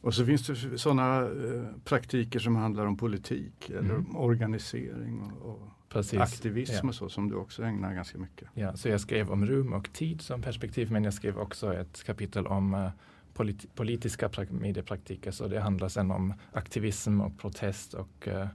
Och 0.00 0.14
så 0.14 0.26
finns 0.26 0.46
det 0.46 0.78
sådana 0.78 1.20
eh, 1.20 1.64
praktiker 1.84 2.38
som 2.38 2.56
handlar 2.56 2.86
om 2.86 2.96
politik 2.96 3.70
eller 3.70 3.94
Mm. 3.94 4.16
organisering 4.16 5.20
och, 5.22 5.50
och 5.50 5.60
Precis. 5.88 6.20
aktivism 6.20 6.72
Ja. 6.82 6.88
och 6.88 6.94
så 6.94 7.08
som 7.08 7.28
du 7.28 7.34
också 7.36 7.62
ägnar 7.62 7.94
ganska 7.94 8.18
mycket. 8.18 8.48
Ja, 8.54 8.76
så 8.76 8.88
jag 8.88 9.00
skrev 9.00 9.30
om 9.30 9.46
rum 9.46 9.72
och 9.72 9.92
tid 9.92 10.20
som 10.20 10.42
perspektiv 10.42 10.90
men 10.92 11.04
jag 11.04 11.14
skrev 11.14 11.38
också 11.38 11.74
ett 11.74 12.04
kapitel 12.06 12.46
om 12.46 12.90
polit 13.34 13.74
politiska 13.74 14.28
prak- 14.28 14.52
mediepraktiker. 14.52 15.30
Så 15.30 15.48
det 15.48 15.60
handlar 15.60 15.88
sen 15.88 16.10
om 16.10 16.34
aktivism 16.52 17.20
och 17.20 17.38
protest 17.38 17.94
och 17.94 18.28
eh, 18.28 18.48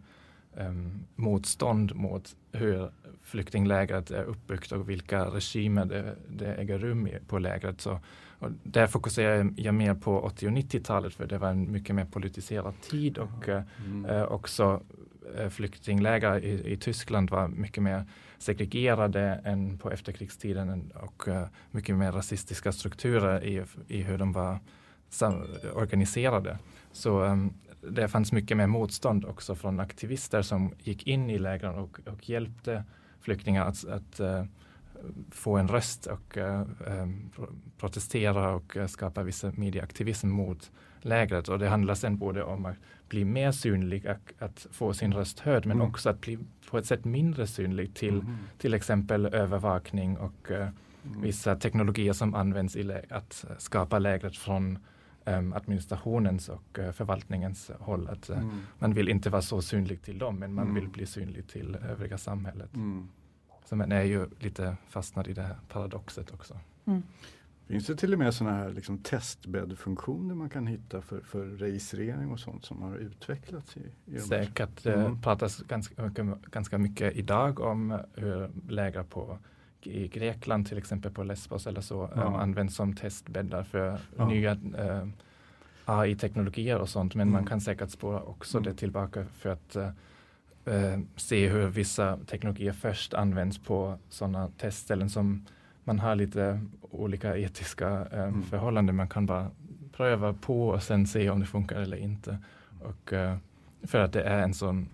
em, 0.55 0.99
motstånd 1.15 1.95
mot 1.95 2.35
hur 2.51 2.89
flyktinglägret 3.21 4.11
är 4.11 4.23
uppbyggt 4.23 4.71
och 4.71 4.89
vilka 4.89 5.25
regimer 5.25 5.85
det, 5.85 6.15
det 6.29 6.55
äger 6.55 6.77
rum 6.79 7.07
i, 7.07 7.17
på 7.27 7.39
lägret. 7.39 7.81
Så, 7.81 7.99
och 8.39 8.51
där 8.63 8.87
fokuserar 8.87 9.51
jag- 9.55 9.73
mer 9.73 9.93
på 9.93 10.19
80 10.19 10.47
och 10.47 10.51
90-talet 10.53 11.13
för 11.13 11.27
det 11.27 11.37
var 11.37 11.49
en 11.49 11.71
mycket 11.71 11.95
mer 11.95 12.05
politiserad 12.05 12.73
tid 12.81 13.17
och 13.17 13.49
eh, 13.49 13.63
Mm. 13.85 14.05
Eh, 14.05 14.23
också 14.23 14.81
eh, 15.37 15.49
flyktingläger 15.49 16.43
i, 16.45 16.71
i 16.73 16.77
Tyskland 16.77 17.29
var 17.29 17.47
mycket 17.47 17.83
mer 17.83 18.05
segregerade 18.37 19.41
än 19.45 19.77
på 19.77 19.91
efterkrigstiden 19.91 20.69
en- 20.69 20.91
och 20.95 21.27
eh, 21.27 21.47
mycket 21.71 21.95
mer 21.95 22.11
rasistiska 22.11 22.71
strukturer 22.71 23.43
i, 23.43 23.63
i 23.87 24.01
hur 24.01 24.17
de 24.17 24.31
var 24.33 24.59
organiserade. 25.73 26.57
Så 26.91 27.21
um, 27.23 27.53
det 27.81 28.07
fanns 28.07 28.31
mycket 28.31 28.57
mer 28.57 28.67
motstånd 28.67 29.25
också 29.25 29.55
från 29.55 29.79
aktivister 29.79 30.41
som 30.41 30.73
gick 30.83 31.07
in 31.07 31.29
i 31.29 31.37
lägren 31.39 31.75
och, 31.75 31.99
och 32.07 32.29
hjälpte 32.29 32.83
flyktingar 33.21 33.65
att, 33.65 33.85
att 33.87 34.19
eh, 34.19 34.43
få 35.31 35.57
en 35.57 35.67
röst 35.67 36.05
och 36.05 36.37
pro- 37.35 37.47
protestera 37.77 38.55
och 38.55 38.77
eh, 38.77 38.87
skapa 38.87 39.23
vissa 39.23 39.51
medieaktivism 39.55 40.29
mot 40.29 40.71
lägret. 41.01 41.47
Och 41.49 41.59
det 41.59 41.69
handlar 41.69 41.95
sen 41.95 42.17
både 42.17 42.43
om 42.43 42.65
att 42.65 42.75
bli 43.09 43.25
mer 43.25 43.51
synlig, 43.51 44.07
att, 44.07 44.19
att 44.39 44.67
få 44.71 44.93
sin 44.93 45.13
röst 45.13 45.39
hörd, 45.39 45.65
men 45.65 45.77
Mm. 45.77 45.87
också 45.89 46.09
att 46.09 46.21
bli 46.21 46.39
på 46.69 46.77
ett 46.77 46.85
sätt 46.85 47.05
mindre 47.05 47.47
synlig 47.47 47.93
till 47.95 48.13
Mhm. 48.15 48.37
till 48.57 48.73
exempel 48.73 49.25
övervakning 49.25 50.17
och 50.17 50.51
eh, 50.51 50.69
Mm. 51.05 51.21
vissa 51.21 51.55
teknologier 51.55 52.13
som 52.13 52.35
används 52.35 52.75
i 52.75 53.01
att 53.09 53.45
skapa 53.57 53.99
lägret 53.99 54.37
från 54.37 54.79
em, 55.25 55.53
administrationens 55.53 56.49
och 56.49 56.79
eh, 56.79 56.91
förvaltningens 56.91 57.71
håll. 57.79 58.07
Att, 58.07 58.29
Mm. 58.29 58.49
Man 58.79 58.93
vill 58.93 59.09
inte 59.09 59.29
vara 59.29 59.41
så 59.41 59.61
synlig 59.61 60.01
till 60.01 60.17
dem, 60.19 60.39
men 60.39 60.53
man 60.53 60.63
Mm. 60.63 60.75
vill 60.75 60.87
bli 60.89 61.05
synlig 61.05 61.47
till 61.47 61.75
övriga 61.89 62.17
samhället. 62.17 62.69
Mm. 63.71 63.81
Så 63.87 63.89
man 63.89 63.91
är 63.91 64.03
ju 64.03 64.27
lite 64.39 64.77
fastnad 64.89 65.27
i 65.27 65.33
det 65.33 65.41
här 65.41 65.55
paradoxet 65.67 66.31
också. 66.33 66.59
Finns 67.67 67.85
det 67.87 67.95
till 67.95 68.13
och 68.13 68.19
med 68.19 68.33
sådana 68.33 68.55
här 68.57 68.69
liksom 68.69 68.97
testbäddfunktioner 68.97 70.35
man 70.35 70.49
kan 70.49 70.67
hitta 70.67 71.01
för, 71.01 71.19
för 71.21 71.45
registrering 71.45 72.31
och 72.31 72.39
sånt 72.39 72.65
som 72.65 72.81
har 72.81 72.95
utvecklats 72.95 73.77
i, 73.77 73.81
i 74.15 74.19
Säkert 74.19 74.83
det 74.83 74.93
Mm. 74.93 75.21
pratas 75.21 75.57
ganska, 75.61 76.03
mycket- 76.03 76.41
ganska 76.51 76.77
mycket 76.77 77.15
idag 77.15 77.59
om 77.59 77.99
hur 78.15 78.49
läger 78.69 79.03
på 79.03 79.37
i 79.81 80.07
Grekland 80.07 80.67
till 80.67 80.77
exempel 80.77 81.11
på 81.11 81.23
Lesbos 81.23 81.67
eller 81.67 81.81
så 81.81 82.09
Ja. 82.15 82.23
um, 82.23 82.33
används 82.35 82.75
som 82.75 82.95
testbäddar 82.95 83.63
för 83.63 83.99
Ja. 84.17 84.27
nya 84.27 84.51
eh, 84.51 85.07
AI-teknologier 85.85 86.79
och 86.79 86.89
sånt. 86.89 87.15
Men 87.15 87.27
man 87.29 87.39
Mm. 87.39 87.47
kan 87.49 87.61
säkert 87.61 87.89
spåra 87.89 88.21
också 88.23 88.57
Mm. 88.57 88.69
det 88.71 88.77
tillbaka 88.79 89.25
för 89.25 89.49
att 89.49 89.75
eh, 90.69 90.99
se 91.15 91.47
hur 91.49 91.67
vissa 91.67 92.17
teknologier 92.25 92.73
först 92.73 93.13
används 93.13 93.57
på 93.57 93.97
sådana 94.09 94.47
testställen 94.57 95.09
som 95.09 95.45
man 95.83 95.99
har 95.99 96.15
lite 96.15 96.61
olika 96.81 97.37
etiska 97.37 98.07
eh, 98.11 98.23
Mm. 98.23 98.41
förhållanden. 98.43 98.95
Man 98.95 99.09
kan 99.09 99.25
bara 99.25 99.51
pröva 99.91 100.33
på 100.33 100.69
och 100.69 100.83
sen 100.83 101.07
se 101.07 101.29
om 101.29 101.39
det 101.39 101.45
funkar 101.45 101.81
eller 101.81 101.97
inte. 101.97 102.37
Och, 102.81 103.13
eh, 103.13 103.37
för 103.83 103.99
att 103.99 104.13
det 104.13 104.23
är 104.23 104.43
en 104.43 104.53
sån 104.53 104.89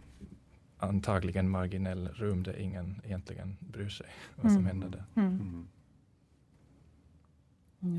antagligen 0.77 1.49
marginell 1.49 2.07
rum 2.07 2.43
där 2.43 2.59
ingen 2.59 3.01
egentligen 3.05 3.57
bryr 3.59 3.89
sig 3.89 4.07
vad 4.35 4.51
som 4.51 4.61
Mm. 4.61 4.65
händer 4.65 4.89
där. 4.89 5.03
Mm. 5.23 5.39
Mm. 5.39 5.67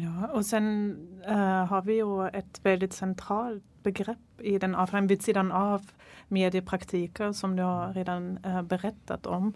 Ja, 0.01 0.27
och 0.29 0.47
sen 0.47 0.97
eh, 1.27 1.65
har 1.67 1.83
vi 1.83 1.95
ju 1.95 2.29
ett 2.29 2.61
väldigt 2.63 2.93
centralt 2.93 3.65
begrepp 3.87 4.41
i 4.41 4.59
den 4.59 4.75
avhandlingen 4.75 5.09
vid 5.09 5.23
sidan 5.23 5.53
av 5.53 5.91
mediepraktiker 6.29 7.33
som 7.33 7.57
du 7.57 7.63
har 7.63 7.93
redan 7.95 8.39
eh, 8.45 8.63
berättat 8.63 9.27
om. 9.27 9.53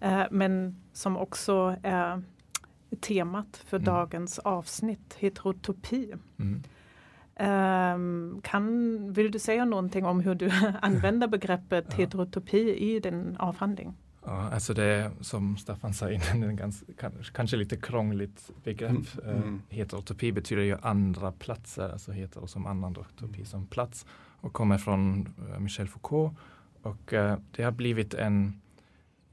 Eh, 0.00 0.22
men 0.30 0.76
som 0.92 1.16
också 1.16 1.76
är 1.82 2.22
temat 3.00 3.56
för 3.66 3.76
Mm. 3.76 3.84
dagens 3.84 4.38
avsnitt, 4.38 5.16
heterotopi. 5.18 6.12
Mm. 6.38 6.62
Ehm, 7.36 8.40
kan, 8.42 9.12
vill 9.12 9.30
du 9.30 9.38
säga 9.38 9.64
någonting 9.64 10.04
om 10.06 10.20
hur 10.20 10.34
du 10.34 10.50
använder 10.82 11.28
begreppet 11.28 11.84
Ja. 11.90 11.96
heterotopi 11.96 12.76
i 12.94 13.00
din 13.00 13.36
avhandling? 13.38 13.94
Ja, 14.26 14.50
alltså 14.52 14.74
det 14.74 14.84
är 14.84 15.10
som 15.20 15.56
Staffan 15.56 15.94
sa 15.94 16.10
innan, 16.10 16.42
en 16.42 16.56
ganska, 16.56 16.86
kan- 16.98 17.22
kanske 17.34 17.56
lite 17.56 17.76
krångligt 17.76 18.50
begrepp. 18.64 18.90
Mm, 18.90 19.36
mm. 19.36 19.54
Uh, 19.54 19.60
heterotopi 19.68 20.32
betyder 20.32 20.62
ju 20.62 20.76
andra 20.82 21.32
platser, 21.32 21.88
alltså 21.88 22.12
hetero 22.12 22.46
som 22.46 22.66
annan 22.66 22.94
topi 22.94 23.44
som 23.44 23.66
plats 23.66 24.06
och 24.40 24.52
kommer 24.52 24.78
från 24.78 25.28
eh, 25.52 25.60
Michel 25.60 25.88
Foucault. 25.88 26.38
Och 26.82 27.12
eh, 27.12 27.38
det 27.50 27.62
har 27.62 27.72
blivit 27.72 28.14
en, 28.14 28.60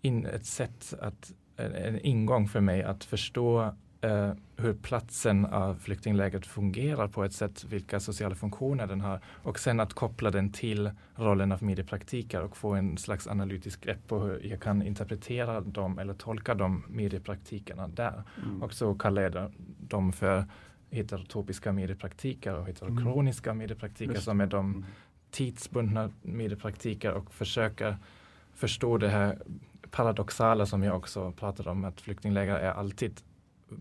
in, 0.02 0.26
ett 0.26 0.46
sätt 0.46 0.94
att, 1.02 1.32
en, 1.58 1.76
en 1.76 2.00
ingång 2.00 2.48
för 2.48 2.62
mig 2.62 2.84
att 2.84 3.04
förstå 3.04 3.76
eh, 4.02 4.32
hur 4.58 4.74
platsen 4.74 5.46
av 5.46 5.76
flyktinglägret 5.76 6.46
fungerar 6.46 7.08
på 7.08 7.24
ett 7.24 7.34
sätt, 7.34 7.64
vilka 7.64 8.00
sociala 8.00 8.36
funktioner 8.36 8.88
den 8.88 9.02
har 9.02 9.20
och 9.44 9.60
sen 9.60 9.80
att 9.80 9.94
koppla 9.94 10.32
den 10.32 10.52
till 10.52 10.92
rollen 11.16 11.52
av 11.52 11.64
mediepraktiker 11.64 12.42
och 12.42 12.58
få 12.58 12.74
en 12.74 12.98
slags 12.98 13.28
analytisk 13.28 13.84
grepp 13.84 14.08
på 14.08 14.20
hur 14.20 14.46
jag 14.46 14.62
kan 14.62 14.82
interpretera 14.82 15.62
dem 15.62 16.00
eller 16.00 16.14
tolka 16.14 16.56
de 16.56 16.84
mediepraktikerna 16.90 17.88
där. 17.88 18.24
Mm. 18.44 18.64
Och 18.64 18.74
så 18.74 18.94
kallar 18.96 19.22
jag 19.22 19.52
dem 19.80 20.14
för 20.14 20.46
heterotopiska 20.90 21.72
mediepraktiker 21.72 22.56
och 22.56 22.68
heterokroniska 22.68 23.54
mediepraktiker 23.54 24.04
Mm. 24.04 24.16
Just 24.16 24.26
som 24.26 24.42
är 24.42 24.48
de 24.48 24.66
Mm. 24.74 24.86
tidsbundna 25.32 26.10
mediepraktiker 26.22 27.14
och 27.14 27.34
försöker 27.34 27.98
förstå 28.54 28.98
det 28.98 29.10
här 29.10 29.38
paradoxala 29.92 30.66
som 30.66 30.84
jag 30.84 30.98
också 30.98 31.32
pratade 31.32 31.70
om, 31.70 31.86
att 31.86 32.02
flyktingläger 32.02 32.56
är 32.56 32.72
alltid 32.72 33.22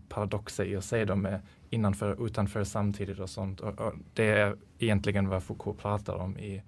paradoxer 0.09 0.65
i 0.65 0.81
sig. 0.81 1.05
De 1.05 1.25
är 1.25 1.41
innanför 1.69 2.19
och 2.19 2.25
utanför 2.25 2.63
samtidigt 2.63 3.19
och 3.19 3.29
sånt. 3.29 3.59
Och, 3.59 3.79
och 3.81 3.93
det 4.13 4.23
är 4.31 4.55
egentligen 4.79 5.27
vad 5.29 5.43
Foucault 5.43 5.77
pratar 5.79 6.15
om 6.15 6.37
i 6.37 6.61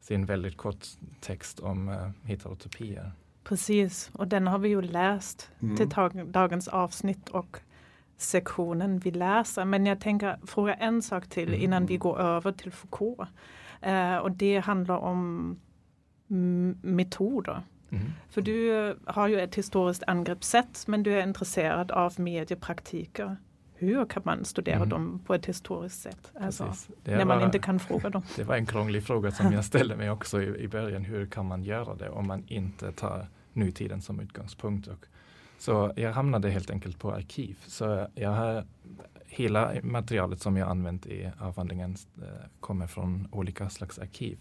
sin 0.00 0.26
väldigt 0.26 0.56
kort 0.56 0.86
text 1.20 1.60
om 1.60 1.88
uh, 1.88 2.10
heterotopier. 2.22 3.12
Precis, 3.44 4.10
och 4.14 4.28
den 4.28 4.46
har 4.46 4.58
vi 4.58 4.68
ju 4.68 4.82
läst 4.82 5.50
Mm. 5.60 5.76
till 5.76 5.90
tag- 5.90 6.26
dagens 6.26 6.68
avsnitt 6.68 7.28
och 7.28 7.58
sektionen 8.16 8.98
vi 8.98 9.10
läser. 9.10 9.64
Men 9.64 9.86
jag 9.86 10.00
tänker 10.00 10.38
fråga 10.46 10.74
en 10.74 11.02
sak 11.02 11.26
till 11.28 11.48
Mm. 11.48 11.60
innan 11.60 11.86
vi 11.86 11.96
går 11.96 12.18
över 12.20 12.52
till 12.52 12.72
Foucault. 12.72 13.28
Eh, 13.80 14.16
och 14.16 14.30
det 14.32 14.58
handlar 14.58 14.96
om 14.98 15.56
mm, 16.30 16.78
metoder. 16.82 17.62
Mm. 17.96 18.12
För 18.30 18.42
du 18.42 18.94
har 19.06 19.28
ju 19.28 19.40
ett 19.40 19.54
historiskt 19.54 20.02
angreppssätt 20.06 20.84
men 20.86 21.02
du 21.02 21.12
är 21.12 21.22
intresserad 21.22 21.90
av 21.90 22.20
mediepraktiker. 22.20 23.36
Hur 23.74 24.04
kan 24.06 24.22
man 24.24 24.44
studera 24.44 24.76
Mm. 24.76 24.88
dem 24.88 25.20
på 25.26 25.34
ett 25.34 25.46
historiskt 25.46 26.02
sätt? 26.02 26.32
Alltså, 26.40 26.74
när 27.04 27.24
man 27.24 27.38
var- 27.38 27.44
inte 27.46 27.58
kan 27.58 27.80
fråga 27.80 28.10
dem. 28.10 28.22
Det 28.36 28.44
var 28.44 28.56
en 28.56 28.66
krånglig 28.66 29.02
fråga 29.04 29.30
som 29.30 29.52
jag 29.52 29.64
ställde 29.64 29.96
mig 29.96 30.10
också 30.10 30.42
i, 30.42 30.46
i 30.64 30.68
början. 30.68 31.04
Hur 31.04 31.26
kan 31.26 31.46
man 31.46 31.62
göra 31.64 31.94
det 31.94 32.08
om 32.08 32.26
man 32.26 32.44
inte 32.46 32.92
tar 32.92 33.26
nutiden 33.52 34.02
som 34.02 34.20
utgångspunkt? 34.20 34.86
Och, 34.88 35.06
så 35.58 35.92
jag 35.96 36.12
hamnade 36.12 36.50
helt 36.50 36.70
enkelt 36.70 36.98
på 36.98 37.12
arkiv. 37.12 37.58
Så 37.66 38.08
jag 38.14 38.30
har 38.30 38.64
hela 39.26 39.72
materialet 39.82 40.40
som 40.40 40.56
jag 40.56 40.68
använt 40.68 41.06
i 41.06 41.30
avhandlingen 41.38 41.96
eh, 42.22 42.28
kommer 42.60 42.86
från 42.86 43.28
olika 43.32 43.70
slags 43.70 43.98
arkiv. 43.98 44.38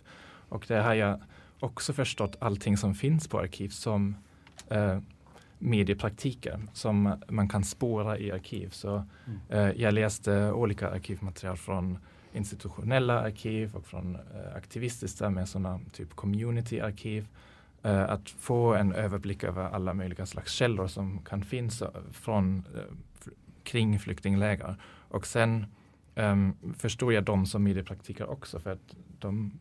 Och 0.50 0.66
det 0.68 0.76
har 0.82 0.94
jag 0.94 1.22
också 1.64 1.94
förstått 1.94 2.36
allting 2.40 2.78
som 2.78 2.96
finns 2.96 3.28
på 3.28 3.40
arkiv 3.40 3.70
som 3.70 4.16
eh, 4.70 5.00
mediepraktiker 5.60 6.60
som 6.74 7.16
man 7.30 7.50
kan 7.50 7.64
spåra 7.64 8.18
i 8.20 8.32
arkiv. 8.32 8.70
Så 8.70 9.04
Mm. 9.26 9.40
eh, 9.50 9.82
jag 9.82 9.94
läste 9.94 10.52
olika 10.52 10.90
arkivmaterial 10.90 11.58
från 11.58 11.98
institutionella 12.34 13.22
arkiv 13.22 13.76
och 13.76 13.86
från 13.86 14.16
eh, 14.16 14.56
aktivistiska 14.56 15.30
med 15.30 15.50
sådana 15.50 15.80
typ 15.94 16.16
community-arkiv. 16.16 17.28
Eh, 17.84 18.04
att 18.04 18.30
få 18.30 18.74
en 18.74 18.94
överblick 18.94 19.44
över 19.44 19.64
alla 19.70 19.94
möjliga 19.94 20.26
slags 20.26 20.52
källor 20.52 20.88
som 20.88 21.20
kan 21.20 21.44
finnas 21.44 21.82
eh, 21.82 21.90
från, 22.12 22.64
eh, 22.76 23.32
kring 23.64 24.00
flyktingläger. 24.00 24.76
Och 25.10 25.28
sen 25.28 25.66
um, 26.16 26.56
förstod 26.78 27.14
jag 27.14 27.24
dem 27.24 27.46
som 27.46 27.64
mediepraktiker 27.64 28.30
också 28.30 28.60
för 28.60 28.72
att 28.72 28.96
de 29.20 29.52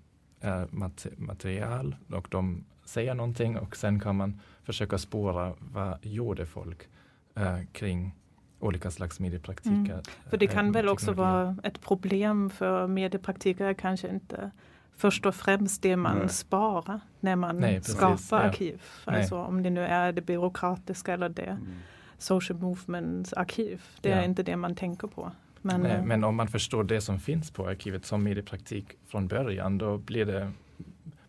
är 0.42 0.66
mat 0.70 1.06
material 1.16 1.96
och 2.08 2.26
de 2.30 2.64
säger 2.84 3.14
någonting 3.14 3.58
och 3.58 3.76
sen 3.76 4.00
kan 4.00 4.16
man 4.16 4.40
försöka 4.62 4.98
spåra 4.98 5.54
vad 5.58 5.98
gjorde 6.02 6.46
folk 6.46 6.88
eh, 7.34 7.58
kring 7.72 8.14
olika 8.60 8.90
slags 8.90 9.20
mediepraktiker. 9.20 9.92
Mm. 9.92 10.02
För 10.30 10.36
det 10.36 10.46
kan 10.46 10.72
väl 10.72 10.88
också 10.88 11.12
vara 11.12 11.56
ett 11.62 11.80
problem 11.80 12.50
för 12.50 12.86
mediepraktiker 12.86 13.74
kanske 13.74 14.08
inte 14.08 14.50
först 14.96 15.26
och 15.26 15.34
främst 15.34 15.82
det 15.82 15.96
man 15.96 16.18
Nej. 16.18 16.28
sparar 16.28 17.00
när 17.20 17.36
man 17.36 17.56
Nej, 17.56 17.76
precis, 17.76 17.94
skapar 17.94 18.42
ja. 18.42 18.48
arkiv. 18.48 18.82
Alltså 19.04 19.36
om 19.36 19.62
det 19.62 19.70
nu 19.70 19.84
är 19.84 20.12
det 20.12 20.22
byråkratiska 20.22 21.14
eller 21.14 21.28
det 21.28 21.42
mm. 21.42 21.74
social 22.18 22.58
movement 22.58 23.32
arkiv. 23.36 23.82
Det 24.00 24.08
ja. 24.08 24.16
är 24.16 24.24
inte 24.24 24.42
det 24.42 24.56
man 24.56 24.74
tänker 24.74 25.08
på. 25.08 25.32
Men, 25.62 25.80
Nej, 25.80 26.02
men 26.02 26.24
om 26.24 26.36
man 26.36 26.48
förstår 26.48 26.84
det 26.84 27.00
som 27.00 27.20
finns 27.20 27.50
på 27.50 27.68
arkivet 27.68 28.06
som 28.06 28.22
mediepraktik 28.22 28.86
från 29.06 29.28
början 29.28 29.78
då 29.78 29.98
blir 29.98 30.26
det 30.26 30.52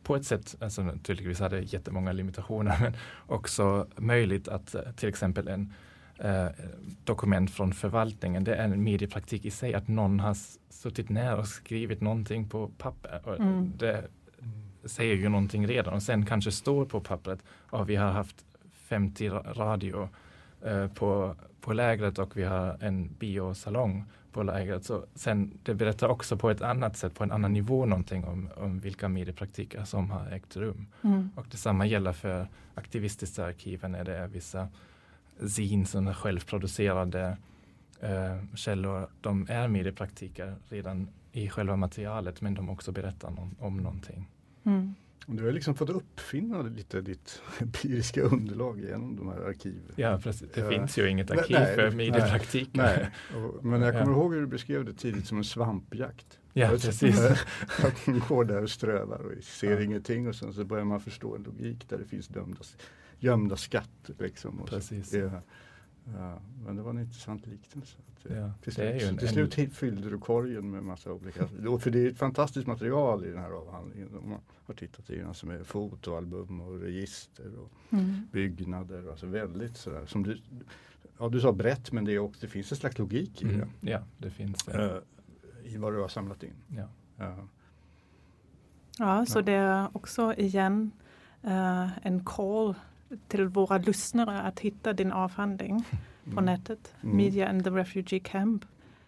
på 0.04 0.16
ett 0.16 0.26
sätt, 0.26 0.56
alltså 0.60 0.84
naturligtvis 0.84 1.40
hade 1.40 1.60
jättemånga 1.60 2.12
limitationer, 2.12 2.78
men 2.82 2.94
också 3.28 3.88
möjligt 3.96 4.48
att 4.48 4.76
eh, 4.76 4.82
till 4.96 5.10
exempel 5.10 5.48
en 5.48 5.74
eh, 6.18 6.48
dokument 7.04 7.52
från 7.52 7.74
förvaltningen, 7.74 8.44
det 8.44 8.56
är 8.56 8.64
en 8.64 8.84
mediepraktik 8.84 9.46
i 9.46 9.52
sig, 9.52 9.74
att 9.74 9.88
någon 9.88 10.20
har 10.20 10.38
suttit 10.70 11.10
ner 11.10 11.38
och 11.38 11.48
skrivit 11.48 12.02
någonting 12.02 12.50
på 12.50 12.68
papper. 12.78 13.36
Mm. 13.40 13.72
Det 13.78 14.08
säger 14.86 15.16
ju 15.16 15.30
någonting 15.30 15.68
redan 15.68 15.94
och 15.94 16.04
sen 16.04 16.26
kanske 16.26 16.52
står 16.52 16.86
på 16.86 17.00
pappret, 17.00 17.40
att 17.70 17.88
vi 17.88 17.96
har 17.96 18.12
haft 18.12 18.46
50 18.74 19.30
radio 19.30 20.10
eh, 20.66 20.88
på, 20.88 21.36
på 21.62 21.74
lägret 21.74 22.20
och 22.20 22.38
vi 22.38 22.44
har 22.44 22.78
en 22.82 23.14
biosalong 23.20 24.06
på 24.34 24.44
lägret. 24.44 24.86
Så 24.86 25.06
sen, 25.16 25.60
det 25.64 25.74
berättar 25.74 26.08
också 26.08 26.38
på 26.38 26.50
ett 26.50 26.62
annat 26.62 26.98
sätt, 26.98 27.16
på 27.16 27.24
en 27.24 27.32
annan 27.32 27.54
nivå 27.54 27.86
någonting 27.86 28.26
om, 28.26 28.50
om 28.56 28.80
vilka 28.80 29.10
mediepraktiker 29.10 29.84
som 29.84 30.12
har 30.12 30.32
ägt 30.32 30.56
rum. 30.56 30.88
Mm. 31.02 31.30
Och 31.36 31.46
detsamma 31.52 31.86
gäller 31.86 32.14
för 32.14 32.48
aktivistiska 32.76 33.46
arkiven 33.46 33.92
när 33.92 34.04
det 34.04 34.18
är 34.18 34.28
vissa 34.28 34.68
zin 35.50 35.86
som 35.86 36.08
är 36.08 36.14
självproducerade 36.14 37.38
eh, 38.00 38.56
källor. 38.56 39.08
De 39.22 39.46
är 39.50 39.68
mediepraktiker 39.68 40.56
redan 40.70 41.08
i 41.32 41.50
själva 41.50 41.76
materialet 41.76 42.42
men 42.42 42.54
de 42.54 42.70
också 42.70 42.92
berättar 42.92 43.28
om, 43.28 43.56
om 43.60 43.78
någonting. 43.78 44.30
Mm. 44.64 44.96
Du 45.28 45.46
har 45.46 45.52
liksom 45.52 45.76
fått 45.76 45.90
uppfinna 45.90 46.62
lite 46.62 47.02
ditt 47.02 47.42
empiriska 47.60 48.22
underlag 48.22 48.80
genom 48.80 49.16
de 49.16 49.28
här 49.28 49.50
arkiven. 49.50 49.94
Ja, 49.96 50.20
precis. 50.24 50.52
Det 50.54 50.62
ja. 50.62 50.70
finns 50.70 50.98
ju 50.98 51.10
inget 51.10 51.32
arkiv 51.32 51.58
nej, 51.60 51.76
för 51.76 51.92
mediepraktik. 51.92 52.70
Nej, 52.74 53.10
Och, 53.36 53.66
men 53.66 53.82
jag 53.82 53.94
kommer 53.94 54.12
ja. 54.12 54.20
ihåg 54.20 54.34
hur 54.34 54.42
du 54.42 54.48
beskrev 54.48 54.86
det 54.86 54.94
tidigt 54.94 55.28
som 55.28 55.38
en 55.38 55.44
svampjakt. 55.44 56.40
Ja, 56.54 56.70
precis. 56.70 57.20
Att 57.20 58.08
man 58.08 58.22
går 58.28 58.46
där 58.46 58.64
och 58.64 58.70
strövar 58.70 59.20
och 59.20 59.44
ser 59.44 59.72
ja. 59.72 59.82
ingenting 59.82 60.28
och 60.28 60.36
sen 60.36 60.54
så 60.54 60.64
börjar 60.64 60.86
man 60.86 61.00
förstå 61.00 61.36
en 61.36 61.44
logik 61.44 61.90
där 61.90 61.98
det 61.98 62.06
finns 62.06 62.28
dömda, 62.28 62.60
gömda 63.20 63.56
skatter. 63.56 64.16
Liksom, 64.20 64.66
precis. 64.66 65.10
Så, 65.10 65.18
ja. 65.18 65.42
Ja, 66.06 66.42
men 66.66 66.76
det 66.76 66.82
var 66.82 66.90
en 66.90 67.00
intressant 67.00 67.48
liknelse. 67.48 67.98
Att, 68.08 68.32
ja, 68.32 68.52
till 68.62 68.74
slut, 68.74 69.04
en, 69.04 69.18
till 69.18 69.30
slut 69.30 69.58
en... 69.58 69.70
fyllde 69.70 70.10
du 70.10 70.18
korgen 70.18 70.72
med 70.72 70.84
massa 70.84 71.14
olika, 71.14 71.48
för 71.80 71.90
det 71.90 72.00
är 72.00 72.10
ett 72.10 72.18
fantastiskt 72.18 72.68
material 72.68 73.26
i 73.26 73.30
den 73.30 73.40
här 73.40 73.52
avhandlingen. 73.52 74.10
Man 74.12 74.40
har 74.66 74.74
tittat 74.74 75.10
i 75.10 75.18
den 75.18 75.34
som 75.34 75.52
är 75.52 75.64
fotoalbum 75.64 76.62
och 76.62 76.80
register 76.80 77.52
och 77.60 77.94
mm. 77.94 78.28
byggnader. 78.32 79.10
Alltså 79.10 79.26
väldigt 79.26 79.78
sådär, 79.78 80.06
som 80.06 80.24
du, 80.24 80.42
ja, 81.18 81.30
du 81.30 81.42
sa 81.42 81.52
brett 81.52 81.92
men 81.92 82.06
det, 82.06 82.12
är 82.12 82.20
också, 82.20 82.42
det 82.42 82.48
finns 82.48 82.72
en 82.72 82.78
slags 82.78 82.98
logik 82.98 83.42
i 83.42 83.46
mm. 83.46 83.60
det. 83.60 83.92
Ja, 83.92 84.04
det 84.18 84.30
finns 84.30 84.64
det. 84.64 84.78
Uh, 84.78 85.74
I 85.74 85.78
vad 85.78 85.94
du 85.94 86.02
har 86.02 86.08
samlat 86.08 86.44
in. 86.44 86.54
Ja, 86.68 86.88
uh, 87.26 87.44
ja 88.98 89.26
så 89.26 89.42
det 89.42 89.54
är 89.54 89.98
också 89.98 90.34
igen 90.34 90.92
uh, 91.46 92.06
en 92.08 92.26
call 92.26 92.76
till 93.28 93.48
våra 93.48 93.78
lyssnare 93.78 94.42
att 94.42 94.60
hitta 94.60 94.94
din 94.94 95.12
avhandling 95.12 95.84
på 96.24 96.32
mm. 96.32 96.46
nätet. 96.46 96.94
Mm. 97.04 97.18
Media 97.18 97.50
and 97.50 97.64
the 97.64 97.70
Refugee 97.70 98.20
Camp. 98.20 98.66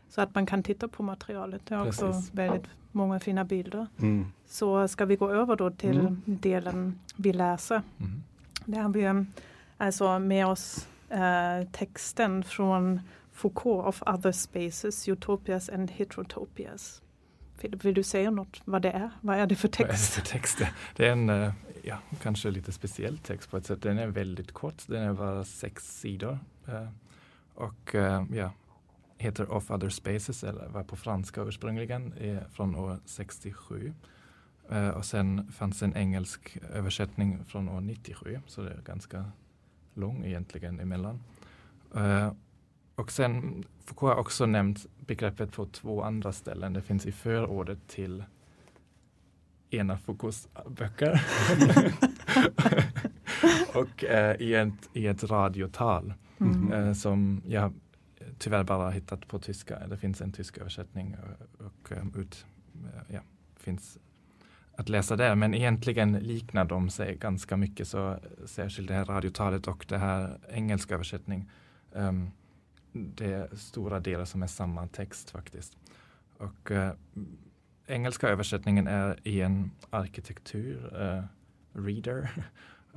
Så 0.10 0.22
att 0.22 0.36
man 0.36 0.46
kan 0.46 0.64
titta 0.64 0.88
på 0.88 1.04
materialet. 1.04 1.62
Det 1.66 1.76
är 1.76 1.88
också 1.88 2.14
väldigt 2.32 2.66
många 2.92 3.20
fina 3.20 3.44
bilder. 3.44 3.88
Mm. 4.00 4.26
Så 4.46 4.88
ska 4.88 5.06
vi 5.06 5.16
gå 5.16 5.30
över 5.30 5.56
då 5.56 5.72
till 5.72 6.00
mm. 6.00 6.22
delen 6.26 7.00
vi 7.16 7.34
läser. 7.34 7.82
Mm. 7.98 8.24
Där 8.66 8.82
har 8.82 8.90
vi 8.90 9.26
alltså 9.78 10.20
med 10.20 10.48
oss 10.48 10.88
äh, 11.10 11.68
texten 11.72 12.44
från 12.44 13.00
Foucault 13.32 13.88
of 13.88 14.04
Other 14.06 14.32
Spaces, 14.32 15.10
Utopias 15.10 15.70
and 15.70 15.92
Heterotopias. 15.92 17.02
Vill 17.62 17.94
du 17.94 18.04
säga 18.04 18.32
något 18.32 18.62
vad 18.66 18.82
det 18.82 18.92
är? 18.92 19.10
Vad 19.22 19.38
är 19.38 19.48
det 19.48 19.56
för 19.56 19.68
text? 19.68 19.80
Vad 19.80 19.90
är 19.90 19.94
det 19.94 19.98
för 19.98 20.22
text? 20.22 20.62
Det 20.96 21.08
är 21.08 21.12
en 21.12 21.30
eh, 21.30 21.54
ja, 21.84 21.98
kanske 22.22 22.52
lite 22.52 22.72
speciell 22.72 23.18
text 23.18 23.52
på 23.52 23.58
ett 23.58 23.66
sätt. 23.66 23.82
Den 23.82 23.98
är 23.98 24.08
väldigt 24.08 24.52
kort, 24.52 24.88
den 24.88 25.04
är 25.04 25.14
bara 25.14 25.44
sex 25.44 26.00
sidor. 26.00 26.40
Eh, 26.68 26.88
och 27.56 27.96
eh, 27.96 28.26
ja, 28.34 28.52
heter 29.18 29.52
Of 29.52 29.72
Other 29.72 29.90
Spaces, 29.90 30.44
eller 30.44 30.68
var 30.68 30.84
på 30.84 30.96
franska 30.96 31.42
ursprungligen, 31.42 32.14
från 32.52 32.76
år 32.76 33.00
67. 33.06 33.94
Och 34.96 35.06
sen 35.06 35.52
fanns 35.52 35.84
en 35.84 35.96
engelsk 35.96 36.58
översättning 36.74 37.46
från 37.46 37.70
år 37.70 37.82
97, 37.82 38.40
så 38.48 38.62
det 38.62 38.70
är 38.70 38.82
ganska 38.82 39.32
lång 39.94 40.26
egentligen 40.26 40.80
emellan. 40.80 41.24
Och 42.96 43.12
sen 43.12 43.64
Foucault 43.86 44.16
har 44.16 44.22
också 44.22 44.46
nämnt 44.46 44.86
begreppet 45.08 45.52
på 45.52 45.66
två 45.66 46.04
andra 46.04 46.32
ställen. 46.32 46.74
Det 46.74 46.82
finns 46.82 47.06
i 47.06 47.12
förordet 47.12 47.88
till 47.88 48.24
en 49.70 49.90
av 49.90 49.98
Foucaults 49.98 50.48
böcker. 50.70 51.22
och 53.76 54.04
eh, 54.04 54.36
i, 54.42 54.54
ett, 54.54 54.90
i 54.94 55.08
ett 55.08 55.24
radiotal 55.24 56.14
mm. 56.40 56.74
eh, 56.74 56.94
som 56.94 57.42
jag 57.46 57.74
tyvärr 58.38 58.64
bara 58.64 58.90
hittat 58.90 59.28
på 59.28 59.40
tyska. 59.40 59.88
Det 59.88 59.98
finns 59.98 60.22
en 60.22 60.32
tysk 60.32 60.58
översättning 60.58 61.16
och, 61.16 61.66
och 61.66 61.92
um, 61.92 62.14
ut, 62.18 62.46
eh, 62.74 63.16
ja, 63.16 63.20
finns 63.60 63.98
att 64.78 64.90
läsa 64.90 65.16
där. 65.16 65.36
Men 65.36 65.54
egentligen 65.54 66.14
liknar 66.14 66.66
de 66.66 66.90
sig 66.90 67.16
ganska 67.16 67.58
mycket. 67.58 67.88
Så 67.88 68.20
särskilt 68.46 68.88
det 68.88 68.94
här 68.94 69.06
radiotalet 69.06 69.68
och 69.68 69.86
det 69.90 69.98
här 69.98 70.40
engelska 70.50 70.94
översättning. 70.94 71.52
Um, 71.92 72.32
det 72.96 73.34
är 73.34 73.56
stora 73.56 74.00
delar 74.00 74.26
som 74.26 74.44
är 74.44 74.48
samma 74.48 74.88
text 74.88 75.30
faktiskt. 75.30 75.78
Och 76.38 76.72
uh, 76.72 76.90
engelska 77.88 78.28
översättningen 78.28 78.88
är 78.88 79.20
i 79.24 79.42
en 79.42 79.72
arkitektur 79.90 81.02
uh, 81.02 81.24
reader. 81.86 82.30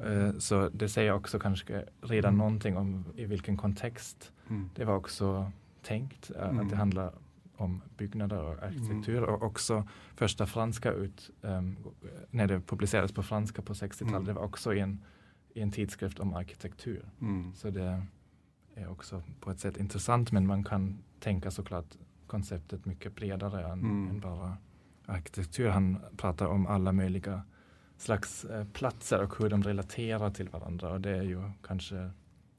Uh, 0.07 0.33
så 0.39 0.69
det 0.69 0.89
säger 0.89 1.13
också 1.13 1.39
kanske 1.39 1.85
redan 2.01 2.35
mm. 2.35 2.39
någonting 2.39 2.77
om 2.77 3.05
i 3.17 3.25
vilken 3.25 3.57
kontext 3.57 4.33
mm. 4.49 4.71
det 4.75 4.85
var 4.85 4.97
också 4.97 5.53
tänkt. 5.83 6.31
Mm. 6.31 6.59
Att 6.59 6.71
det 6.71 6.77
handlar 6.77 7.13
om 7.57 7.83
byggnader 7.97 8.43
och 8.43 8.63
arkitektur 8.63 9.19
mm. 9.19 9.31
och 9.31 9.43
också 9.43 9.89
första 10.15 10.47
franska 10.47 10.93
ut 10.93 11.31
um, 11.41 11.77
när 12.31 12.47
det 12.47 12.61
publicerades 12.61 13.13
på 13.13 13.23
franska 13.23 13.63
på 13.63 13.73
60-talet. 13.73 14.13
Mm. 14.13 14.25
Det 14.25 14.33
var 14.33 14.43
också 14.43 14.75
i 14.75 14.81
en, 14.81 15.05
i 15.55 15.61
en 15.61 15.73
tidskrift 15.73 16.19
om 16.19 16.35
arkitektur. 16.35 17.11
Mm. 17.21 17.55
Så 17.55 17.71
det 17.71 18.03
är 18.79 18.91
också 18.91 19.23
på 19.41 19.51
ett 19.51 19.61
sätt 19.61 19.77
intressant 19.77 20.33
men 20.33 20.47
man 20.47 20.65
kan 20.65 20.99
tänka 21.21 21.51
såklart 21.51 21.97
konceptet 22.27 22.85
mycket 22.85 23.15
bredare 23.15 23.65
än, 23.65 23.81
mm. 23.81 24.09
än 24.09 24.21
bara 24.21 24.57
arkitektur. 25.07 25.69
Han 25.69 25.99
pratar 26.17 26.47
om 26.47 26.67
alla 26.67 26.93
möjliga 26.93 27.43
slags 27.97 28.45
eh, 28.45 28.65
platser 28.65 29.23
och 29.23 29.39
hur 29.39 29.51
de 29.51 29.63
relaterar 29.63 30.31
till 30.31 30.49
varandra 30.49 30.91
och 30.91 31.01
det 31.01 31.11
är 31.11 31.23
ju 31.23 31.51
kanske 31.67 32.11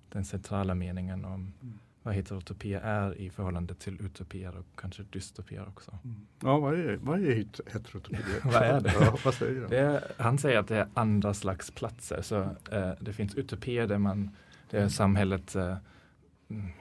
den 0.10 0.25
centrala 0.25 0.75
meningen 0.75 1.25
om 1.25 1.53
mm. 1.62 1.79
vad 2.03 2.13
heterotopia 2.13 2.82
är 2.82 3.17
i 3.17 3.29
förhållande 3.29 3.75
till 3.75 4.01
utopier 4.01 4.58
och 4.58 4.65
kanske 4.75 5.03
dystopier 5.03 5.67
också. 5.67 5.97
Mm. 6.03 6.27
Ja, 6.39 6.60
vad 6.60 6.73
är, 6.73 6.97
vad 7.01 7.19
är 7.19 7.36
heterotopia? 7.73 8.19
vad 8.43 8.55
är 8.55 8.82
det? 8.82 8.93
Ja, 8.99 9.17
vad 9.25 9.34
säger 9.34 9.67
det 9.69 9.79
är, 9.79 10.03
han 10.17 10.38
säger 10.38 10.60
att 10.60 10.67
det 10.67 10.77
är 10.77 10.88
andra 10.93 11.34
slags 11.34 11.71
platser. 11.71 12.21
Så 12.21 12.41
eh, 12.71 12.91
det 12.99 13.13
finns 13.13 13.36
utopier 13.36 13.88
där 13.88 13.97
man, 13.97 14.32
där 14.69 14.89
samhället 14.89 15.55
eh, 15.55 15.63
Mm, 15.63 15.79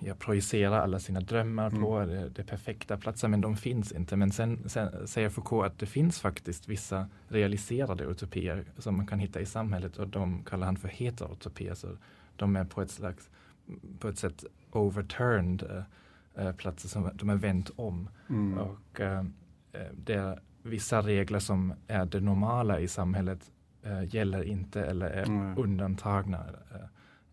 jag 0.00 0.18
projicerar 0.18 0.80
alla 0.80 0.98
sina 0.98 1.20
drömmar 1.20 1.70
på 1.70 1.96
mm. 1.96 2.08
det, 2.08 2.28
det, 2.28 2.44
perfekta 2.44 2.96
platsen 2.96 3.30
men 3.30 3.40
de 3.40 3.56
finns 3.56 3.92
inte. 3.92 4.16
Men 4.16 4.32
sen, 4.32 4.68
sen, 4.68 5.08
säger 5.08 5.28
Foucault 5.28 5.66
att 5.66 5.78
det 5.78 5.86
finns 5.86 6.20
faktiskt 6.20 6.68
vissa 6.68 7.08
realiserade 7.28 8.04
utopier 8.04 8.64
som 8.78 8.96
man 8.96 9.06
kan 9.06 9.18
hitta 9.18 9.40
i 9.40 9.46
samhället 9.46 9.96
och 9.96 10.08
de 10.08 10.44
kallar 10.44 10.66
han 10.66 10.76
för 10.76 10.88
heterotopier. 10.88 11.74
Så 11.74 11.88
de 12.36 12.56
är 12.56 12.64
på 12.64 12.82
ett 12.82 12.90
slags, 12.90 13.30
på 13.98 14.08
ett 14.08 14.18
sätt 14.18 14.44
overturned 14.70 15.84
äh, 16.34 16.52
platser 16.52 16.88
som 16.88 17.10
de 17.14 17.30
är 17.30 17.36
vänt 17.36 17.70
om. 17.76 18.08
Mm. 18.28 18.58
Och 18.58 19.00
äh, 19.00 19.24
det 19.92 20.14
är 20.14 20.40
vissa 20.62 21.02
regler 21.02 21.38
som 21.38 21.74
är 21.86 22.04
det 22.04 22.20
normala 22.20 22.80
i 22.80 22.88
samhället 22.88 23.50
äh, 23.82 24.14
gäller 24.14 24.42
inte 24.42 24.84
eller 24.84 25.10
är 25.10 25.26
mm. 25.26 25.58
undantagna 25.58 26.44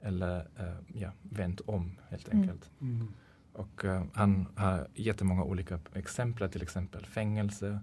eller 0.05 0.39
uh, 0.39 0.77
ja, 0.93 1.11
vänt 1.21 1.61
om 1.65 1.97
helt 2.09 2.27
mm. 2.27 2.41
enkelt. 2.41 2.71
Mm. 2.81 2.95
Mm. 2.95 3.07
Och 3.53 3.85
uh, 3.85 4.03
han 4.13 4.47
har 4.55 4.87
jättemånga 4.93 5.43
olika 5.43 5.79
exempel, 5.93 6.49
till 6.49 6.61
exempel 6.61 7.05
fängelse 7.05 7.79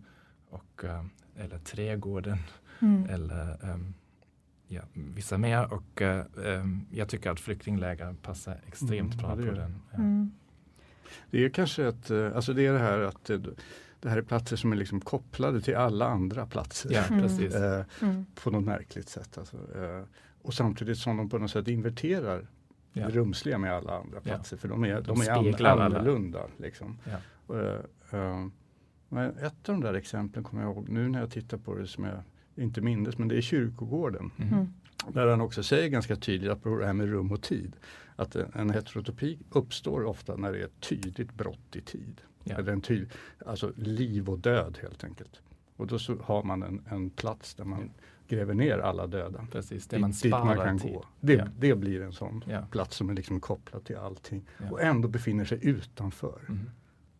och, 0.50 0.84
uh, 0.84 1.04
eller 1.36 1.58
trädgården 1.58 2.38
mm. 2.80 3.06
eller 3.10 3.70
um, 3.70 3.94
ja, 4.68 4.82
vissa 4.92 5.38
mer. 5.38 5.72
Och 5.72 6.02
um, 6.34 6.86
jag 6.90 7.08
tycker 7.08 7.30
att 7.30 7.40
flyktingläger 7.40 8.14
passar 8.22 8.60
extremt 8.66 9.14
mm, 9.14 9.16
bra 9.16 9.36
på 9.36 9.52
den. 9.52 9.82
Ja. 9.90 10.28
Det 11.30 11.44
är 11.44 11.48
kanske 11.48 11.86
ett, 11.86 12.10
alltså 12.10 12.52
det 12.52 12.66
är 12.66 12.72
det 12.72 12.78
här 12.78 12.98
att 13.00 13.30
det 14.02 14.10
här 14.10 14.16
är 14.18 14.22
platser 14.22 14.56
som 14.56 14.72
är 14.72 14.76
liksom 14.76 15.00
kopplade 15.00 15.60
till 15.60 15.76
alla 15.76 16.06
andra 16.06 16.46
platser. 16.46 16.90
Ja, 16.92 17.04
Mm. 17.10 17.24
Eh, 17.24 17.84
Mm. 18.00 18.26
på 18.34 18.50
något 18.50 18.64
märkligt 18.64 19.08
sätt. 19.08 19.38
Alltså, 19.38 19.56
eh, 19.56 20.04
och 20.42 20.54
samtidigt 20.54 20.98
som 20.98 21.16
de 21.16 21.28
på 21.28 21.38
något 21.38 21.50
sätt 21.50 21.68
inverterar 21.68 22.46
Ja. 22.94 23.06
det 23.06 23.12
rumsliga 23.12 23.58
med 23.58 23.72
alla 23.74 23.98
andra 23.98 24.20
platser. 24.20 24.56
För 24.56 24.68
de 24.68 24.84
är, 24.84 24.94
de 24.94 25.02
De 25.02 25.20
är 25.20 25.30
an- 25.30 25.44
speglar 25.44 25.70
alla. 25.70 25.84
annorlunda. 25.84 26.46
Liksom. 26.56 26.98
Ja. 27.04 27.56
Eh, 27.56 28.20
eh, 28.20 28.46
men 29.08 29.30
ett 29.38 29.44
av 29.68 29.74
de 29.74 29.80
där 29.80 29.94
exemplen 29.94 30.44
kommer 30.44 30.62
jag 30.62 30.72
ihåg 30.72 30.88
nu 30.88 31.08
när 31.08 31.20
jag 31.20 31.30
tittar 31.30 31.58
på 31.58 31.74
det 31.74 31.86
som 31.86 32.04
jag 32.04 32.22
inte 32.56 32.80
minns 32.80 33.18
men 33.18 33.28
det 33.28 33.36
är 33.36 33.40
kyrkogården. 33.40 34.30
Mhm. 34.36 34.52
Mm. 34.52 34.66
Där 35.08 35.26
han 35.26 35.40
också 35.40 35.62
säger 35.62 35.88
ganska 35.88 36.16
tydligt 36.16 36.50
apropå 36.50 36.78
det 36.78 36.86
här 36.86 36.92
med 36.92 37.08
rum 37.08 37.32
och 37.32 37.42
tid. 37.42 37.76
Att 38.16 38.36
en- 38.36 38.70
heterotopi 38.70 39.38
uppstår 39.50 40.04
ofta 40.04 40.36
när 40.36 40.52
det 40.52 40.58
är 40.60 40.64
ett 40.64 40.80
tydligt 40.80 41.34
brott 41.34 41.76
i 41.76 41.80
tid. 41.80 42.20
Ja. 42.44 42.54
Eller 42.58 42.72
en 42.72 42.80
tydlig, 42.80 43.08
alltså 43.46 43.72
liv 43.76 44.28
och 44.30 44.38
död 44.38 44.78
helt 44.82 45.04
enkelt. 45.04 45.40
Och 45.76 45.86
då 45.86 45.98
så 45.98 46.16
har 46.22 46.42
man 46.42 46.62
en, 46.62 46.82
en 46.90 47.10
plats 47.10 47.54
där 47.54 47.64
man 47.64 47.90
gräver 48.36 48.54
ner 48.54 48.78
alla 48.78 49.06
döda. 49.06 49.46
Precis, 49.52 49.86
det 49.86 49.98
man 49.98 50.10
dit 50.10 50.30
man 50.30 50.40
sparar 50.42 50.64
kan 50.66 50.78
tid. 50.78 50.92
gå. 50.92 51.04
Det, 51.20 51.32
Ja. 51.34 51.46
det 51.58 51.74
blir 51.74 52.02
en 52.02 52.12
sån 52.12 52.44
Ja. 52.48 52.66
plats 52.70 52.96
som 52.96 53.10
är 53.10 53.14
liksom 53.14 53.40
kopplad 53.40 53.84
till 53.84 53.96
allting. 53.96 54.44
Ja. 54.58 54.70
Och 54.70 54.80
ändå 54.82 55.08
befinner 55.08 55.44
sig 55.44 55.58
utanför 55.68 56.40
Mhm. 56.46 56.70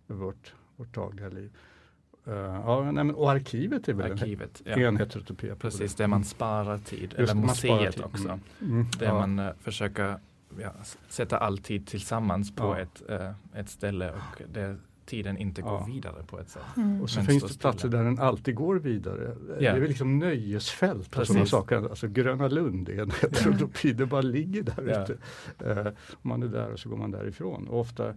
vårt, 0.07 0.55
vårt 0.77 0.95
dagliga 0.95 1.29
liv. 1.29 1.51
Eh, 2.27 2.33
ja, 2.35 2.83
nej, 2.85 3.05
men, 3.05 3.15
och 3.15 3.31
arkivet 3.31 3.89
är 3.89 3.93
väl 3.93 4.13
Arkivet, 4.13 4.63
en, 4.65 4.81
ja. 4.81 4.89
en 4.89 4.97
heterotopi. 4.97 5.49
på 5.49 5.57
Precis, 5.57 5.95
det. 5.95 6.03
där 6.03 6.09
man 6.09 6.25
sparar 6.25 6.79
tid. 6.79 7.03
Just 7.03 7.15
Eller 7.15 7.43
det, 7.43 7.55
sparar 7.55 7.77
museet 7.79 7.95
tid. 7.95 8.05
också. 8.05 8.29
Mm. 8.29 8.41
Mm. 8.61 8.87
Där 8.99 9.07
ja. 9.07 9.15
man 9.27 9.39
uh, 9.39 9.53
försöker 9.61 10.19
ja, 10.61 10.73
sätta 11.09 11.39
all 11.39 11.59
tid 11.59 11.87
tillsammans 11.87 12.55
på 12.57 12.75
ett, 12.77 13.03
eh, 13.09 13.33
ett 13.55 13.69
ställe 13.69 14.13
och 14.13 14.43
där 14.53 14.79
tiden 15.07 15.37
inte 15.37 15.63
går 15.63 15.73
Ja. 15.73 15.85
vidare 15.93 16.23
på 16.27 16.41
ett 16.41 16.49
sätt. 16.49 16.63
Mm. 16.77 17.03
Och 17.03 17.11
så 17.11 17.21
finns 17.23 17.43
det 17.53 17.59
platser 17.59 17.89
där 17.89 18.05
den 18.05 18.19
alltid 18.19 18.55
går 18.55 18.77
vidare. 18.77 19.37
Det 19.59 19.67
är 19.67 19.79
väl 19.81 19.89
liksom 19.89 20.19
nöjesfält 20.19 21.07
och 21.07 21.13
Precis. 21.13 21.29
sådana 21.29 21.47
saker. 21.47 21.77
Alltså 21.77 22.09
Gröna 22.09 22.49
Lund 22.49 22.89
är 22.89 23.03
en 23.03 23.11
heterotopi, 23.23 23.93
det 23.93 24.07
bara 24.07 24.21
ligger 24.23 24.63
där 24.63 24.89
Ja. 24.89 25.03
ute. 25.03 25.17
Eh, 25.81 25.93
man 26.23 26.43
är 26.43 26.47
där 26.49 26.73
och 26.73 26.79
så 26.79 26.89
går 26.89 26.97
man 26.97 27.11
därifrån. 27.11 27.69
Och 27.69 27.81
ofta 27.81 28.15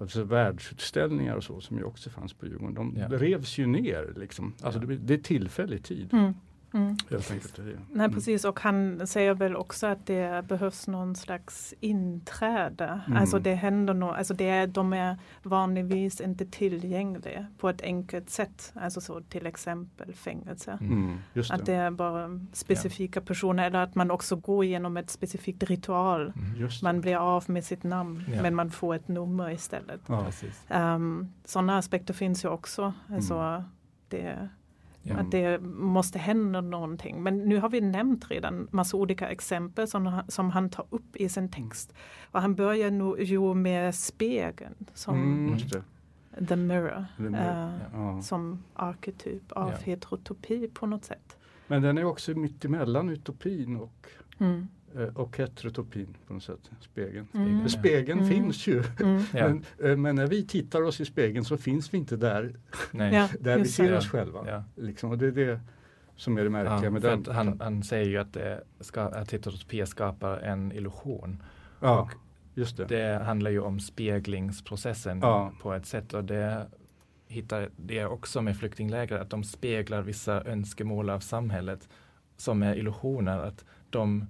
alltså 0.00 0.24
världsutställningar 0.24 1.36
och 1.36 1.44
så 1.44 1.60
som 1.60 1.76
ju 1.78 1.84
också 1.84 2.10
fanns 2.10 2.32
på 2.32 2.46
Djurgården, 2.46 2.74
de 2.74 2.96
Ja. 3.00 3.06
revs 3.10 3.58
ju 3.58 3.66
ner. 3.66 4.12
Liksom. 4.16 4.52
Alltså 4.62 4.80
Ja. 4.80 4.86
det, 4.86 4.96
det 4.96 5.14
är 5.14 5.18
tillfällig 5.18 5.84
tid. 5.84 6.08
Mm. 6.12 6.34
Mm. 6.74 6.96
Helt 7.10 7.30
enkelt. 7.30 7.56
Det 7.56 7.62
Nej 7.62 7.76
Mm. 8.04 8.12
precis 8.14 8.44
och 8.44 8.60
han 8.60 9.06
säger 9.06 9.34
väl 9.34 9.56
också 9.56 9.86
att 9.86 10.06
det 10.06 10.44
behövs 10.48 10.86
någon 10.88 11.16
slags 11.16 11.74
inträde. 11.80 13.00
Mm. 13.06 13.18
Alltså 13.18 13.38
det 13.38 13.54
händer 13.54 13.94
något, 13.94 14.16
alltså 14.16 14.34
det 14.34 14.48
är, 14.48 14.66
de 14.66 14.92
är 14.92 15.16
vanligtvis 15.42 16.20
inte 16.20 16.46
tillgängliga 16.46 17.46
på 17.58 17.68
ett 17.68 17.82
enkelt 17.82 18.30
sätt. 18.30 18.72
Alltså 18.74 19.00
så 19.00 19.20
till 19.20 19.46
exempel 19.46 20.14
fängelse. 20.14 20.78
Mm. 20.80 20.92
Mm, 20.92 21.18
just 21.32 21.50
Att 21.50 21.66
det. 21.66 21.72
det 21.72 21.78
är 21.78 21.90
bara 21.90 22.40
specifika 22.52 23.20
personer 23.20 23.66
eller 23.66 23.78
att 23.82 23.94
man 23.94 24.10
också 24.10 24.36
går 24.36 24.64
igenom 24.64 24.96
ett 24.96 25.10
specifikt 25.10 25.62
ritual. 25.62 26.20
Mm. 26.36 26.58
Det. 26.58 26.82
Man 26.82 27.00
blir 27.00 27.16
av 27.16 27.44
med 27.46 27.64
sitt 27.64 27.82
namn 27.82 28.24
Ja. 28.34 28.42
men 28.42 28.54
man 28.54 28.70
får 28.70 28.94
ett 28.94 29.08
nummer 29.08 29.50
istället. 29.50 30.00
Ja. 30.06 30.26
Um, 30.94 31.32
Sådana 31.44 31.78
aspekter 31.78 32.14
finns 32.14 32.44
ju 32.44 32.48
också. 32.48 32.92
Alltså 33.10 33.64
det, 34.08 34.48
Ja. 35.02 35.16
att 35.16 35.30
det 35.30 35.58
måste 35.62 36.18
hända 36.18 36.60
någonting. 36.60 37.22
Men 37.22 37.38
nu 37.38 37.58
har 37.58 37.68
vi 37.68 37.80
nämnt 37.80 38.30
redan 38.30 38.68
massa 38.70 38.96
olika 38.96 39.28
exempel 39.28 39.88
som, 39.88 40.06
han- 40.06 40.30
som 40.30 40.50
han 40.50 40.70
tar 40.70 40.86
upp 40.90 41.16
i 41.16 41.28
sin 41.28 41.48
text. 41.48 41.94
Och 42.30 42.40
han 42.40 42.54
börjar 42.54 42.90
nu 42.90 43.22
ju 43.24 43.54
med 43.54 43.94
spegeln 43.94 44.74
som 44.94 45.14
Mm, 45.14 45.58
the 46.48 46.56
mirror. 46.56 47.04
The 47.16 47.22
mirror, 47.22 47.66
eh, 47.66 47.72
Ja. 47.92 48.22
Som 48.22 48.62
arketyp 48.74 49.52
av 49.52 49.70
Ja. 49.70 49.76
heterotopi 49.84 50.68
på 50.74 50.86
något 50.86 51.04
sätt. 51.04 51.36
Men 51.66 51.82
den 51.82 51.98
är 51.98 52.04
också 52.04 52.30
mitt 52.30 52.64
emellan 52.64 53.08
utopin 53.08 53.76
och, 53.76 54.06
Mm. 54.38 54.68
Eh, 54.96 55.02
och 55.02 55.36
heterotopin 55.38 56.16
på 56.26 56.34
något 56.34 56.42
sätt. 56.42 56.70
Spegeln. 56.80 57.26
Mm. 57.34 57.68
Spegeln 57.68 58.18
Mm. 58.18 58.30
finns 58.30 58.66
ju. 58.66 58.82
Mm. 59.00 59.22
Men, 59.32 59.64
eh, 59.90 59.96
men 59.96 60.16
när 60.16 60.26
vi 60.26 60.46
tittar 60.46 60.82
oss 60.82 61.00
i 61.00 61.04
spegeln 61.04 61.44
så 61.44 61.56
finns 61.56 61.94
vi 61.94 61.98
inte 61.98 62.16
där, 62.16 62.54
Nej. 62.90 63.14
Ja, 63.14 63.28
där 63.40 63.58
vi 63.58 63.64
ser 63.68 63.96
oss 63.96 64.08
själva. 64.08 64.44
Ja. 64.46 64.64
Liksom. 64.82 65.10
Och 65.10 65.18
det 65.18 65.26
är 65.26 65.32
det 65.32 65.60
som 66.16 66.38
är 66.38 66.44
det 66.44 66.50
märkliga 66.50 66.84
Ja, 66.84 66.90
med 66.90 67.02
den. 67.02 67.24
han, 67.34 67.60
han 67.60 67.82
säger 67.82 68.06
ju 68.08 68.18
att, 68.18 68.32
det 68.32 68.64
ska, 68.80 69.02
att 69.02 69.32
heterotopi 69.32 69.86
skapar 69.86 70.38
en 70.38 70.72
illusion. 70.72 71.42
ja, 71.80 72.00
och 72.00 72.10
just 72.54 72.76
det. 72.76 72.84
Det 72.84 73.24
handlar 73.24 73.50
ju 73.50 73.60
om 73.60 73.80
speglingsprocessen 73.80 75.18
Ja. 75.22 75.52
på 75.62 75.72
ett 75.72 75.86
sätt 75.86 76.14
och 76.14 76.24
det 76.24 76.66
hittar 77.26 77.68
det 77.76 78.04
också 78.06 78.42
med 78.42 78.56
flyktingläger 78.56 79.18
att 79.18 79.30
de 79.30 79.44
speglar 79.44 80.02
vissa 80.02 80.42
önskemål 80.44 81.10
av 81.10 81.20
samhället 81.20 81.88
som 82.36 82.62
är 82.62 82.76
illusioner. 82.76 83.38
Att 83.38 83.64
de, 83.90 84.26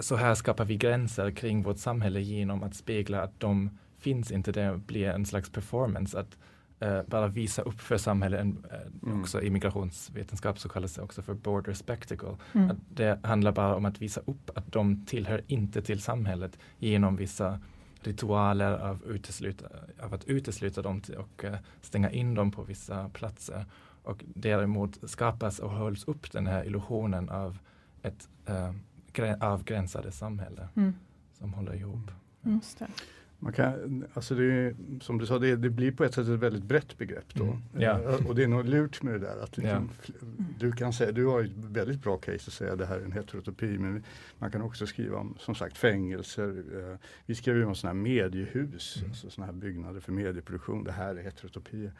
så 0.00 0.16
här 0.16 0.34
skapar 0.34 0.64
vi 0.64 0.76
gränser 0.76 1.30
kring 1.30 1.62
vårt 1.62 1.78
samhälle 1.78 2.20
genom 2.20 2.62
att 2.62 2.74
spegla 2.74 3.22
att 3.22 3.40
de 3.40 3.78
finns 3.98 4.30
inte. 4.30 4.52
Det 4.52 4.80
blir 4.86 5.08
en 5.08 5.26
slags 5.26 5.50
performance. 5.50 6.18
Att 6.20 6.38
eh, 6.80 7.02
bara 7.06 7.28
visa 7.28 7.62
upp 7.62 7.80
för 7.80 7.96
samhället, 7.96 8.40
eh, 8.40 8.78
Mm. 9.02 9.20
också 9.20 9.42
i 9.42 9.50
migrationsvetenskap 9.50 10.58
så 10.58 10.68
kallas 10.68 10.94
det 10.94 11.02
också 11.02 11.22
för 11.22 11.34
border 11.34 11.72
spectacle. 11.72 12.36
Mm. 12.52 12.70
Att 12.70 12.76
det 12.88 13.18
handlar 13.22 13.52
bara 13.52 13.74
om 13.76 13.84
att 13.84 14.02
visa 14.02 14.20
upp 14.24 14.50
att 14.54 14.72
de 14.72 15.06
tillhör 15.06 15.42
inte 15.46 15.82
till 15.82 16.02
samhället 16.02 16.58
genom 16.78 17.16
vissa 17.16 17.60
ritualer 18.00 18.72
av, 18.72 19.02
utesluta, 19.06 19.66
av 20.02 20.14
att 20.14 20.24
utesluta 20.24 20.82
dem 20.82 21.00
till, 21.00 21.14
och 21.14 21.44
eh, 21.44 21.56
stänga 21.80 22.10
in 22.10 22.34
dem 22.34 22.50
på 22.52 22.62
vissa 22.62 23.08
platser. 23.08 23.66
Och 24.02 24.24
däremot 24.34 25.10
skapas 25.10 25.58
och 25.58 25.70
hålls 25.70 26.04
upp 26.04 26.32
den 26.32 26.46
här 26.46 26.64
illusionen 26.66 27.28
av 27.28 27.58
ett 28.02 28.28
eh, 28.46 28.72
avgränsade 29.40 30.12
samhälle 30.12 30.68
Mm. 30.76 30.94
som 31.38 31.52
håller 31.54 31.74
ihop. 31.74 32.10
Just 32.42 32.78
det. 32.78 32.86
Man 33.38 33.52
kan, 33.52 34.04
alltså 34.14 34.34
det 34.34 34.44
är, 34.44 34.74
som 35.00 35.18
du 35.18 35.26
sa, 35.26 35.38
det, 35.38 35.56
det 35.56 35.70
blir 35.70 35.92
på 35.92 36.04
ett 36.04 36.14
sätt 36.14 36.28
ett 36.28 36.40
väldigt 36.40 36.62
brett 36.64 36.98
begrepp. 36.98 37.34
Då. 37.34 37.44
Mm. 37.74 37.82
Eh, 37.82 38.26
Och 38.28 38.34
det 38.34 38.42
är 38.44 38.48
nog 38.48 38.64
lurt 38.64 39.02
med 39.02 39.14
det 39.14 39.18
där. 39.18 39.42
Att 39.42 39.56
liksom, 39.56 39.90
fl- 40.02 40.44
Du 40.58 40.72
kan 40.72 40.92
säga, 40.92 41.12
du 41.12 41.26
har 41.26 41.40
ett 41.44 41.50
väldigt 41.56 42.02
bra 42.02 42.16
case 42.16 42.34
att 42.46 42.52
säga 42.52 42.76
det 42.76 42.86
här 42.86 42.96
är 43.00 43.04
en 43.04 43.12
heterotopi. 43.12 43.78
Men 43.78 44.04
man 44.38 44.50
kan 44.50 44.62
också 44.62 44.86
skriva 44.86 45.18
om 45.18 45.36
som 45.38 45.54
sagt 45.54 45.78
fängelser. 45.78 46.64
eh, 46.92 46.98
Vi 47.26 47.34
skrev 47.34 47.56
ju 47.56 47.64
om 47.64 47.74
sådana 47.74 47.94
här 47.98 48.02
mediehus, 48.02 48.96
Mm. 48.96 49.10
alltså 49.10 49.30
sådana 49.30 49.52
här 49.52 49.58
byggnader 49.60 50.00
för 50.00 50.12
medieproduktion. 50.12 50.84
Det 50.84 50.92
här 50.92 51.14
är 51.16 51.22
heterotopier. 51.22 51.92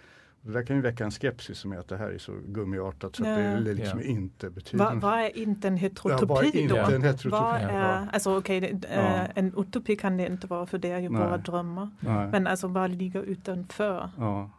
Det 0.47 0.53
där 0.53 0.63
kan 0.63 0.77
ju 0.77 0.83
väcka 0.83 1.05
en 1.05 1.11
skepsis 1.11 1.59
som 1.59 1.73
är 1.73 1.77
att 1.79 1.89
det 1.89 1.97
här 1.97 2.11
är 2.11 2.19
så 2.19 2.33
gummiartat 2.47 3.17
så 3.17 3.23
att 3.23 3.29
Ja. 3.29 3.37
det 3.37 3.75
liksom 3.75 4.01
Ja. 4.01 4.07
inte 4.07 4.51
betyder 4.51 4.85
Vad 4.85 5.01
vad 5.01 5.19
är 5.21 5.39
inte 5.39 5.69
en 5.69 5.75
Ja, 5.77 5.81
heterotopi 5.81 6.27
vad 6.27 6.45
är 6.45 6.57
inte 6.57 6.75
då? 6.75 6.95
en 6.95 7.03
heterotopi? 7.03 7.31
Vad 7.43 7.63
Ja. 7.63 7.69
är, 7.69 8.09
alltså 8.13 8.39
okej, 8.39 8.61
det- 8.61 8.89
Ja. 8.95 8.97
eh, 9.01 9.31
en 9.35 9.53
utopi 9.57 9.97
kan 9.97 10.17
det 10.17 10.27
inte 10.27 10.47
vara 10.47 10.67
för 10.67 10.79
det 10.79 10.91
är 10.91 10.99
ju 10.99 11.09
Nej. 11.09 11.23
våra 11.23 11.37
drömmar. 11.39 11.91
Nej. 12.01 12.29
Men 12.31 12.47
alltså 12.47 12.69
vad 12.69 12.91
ligger 12.91 13.23
utanför? 13.23 14.11
Ja. 14.19 14.51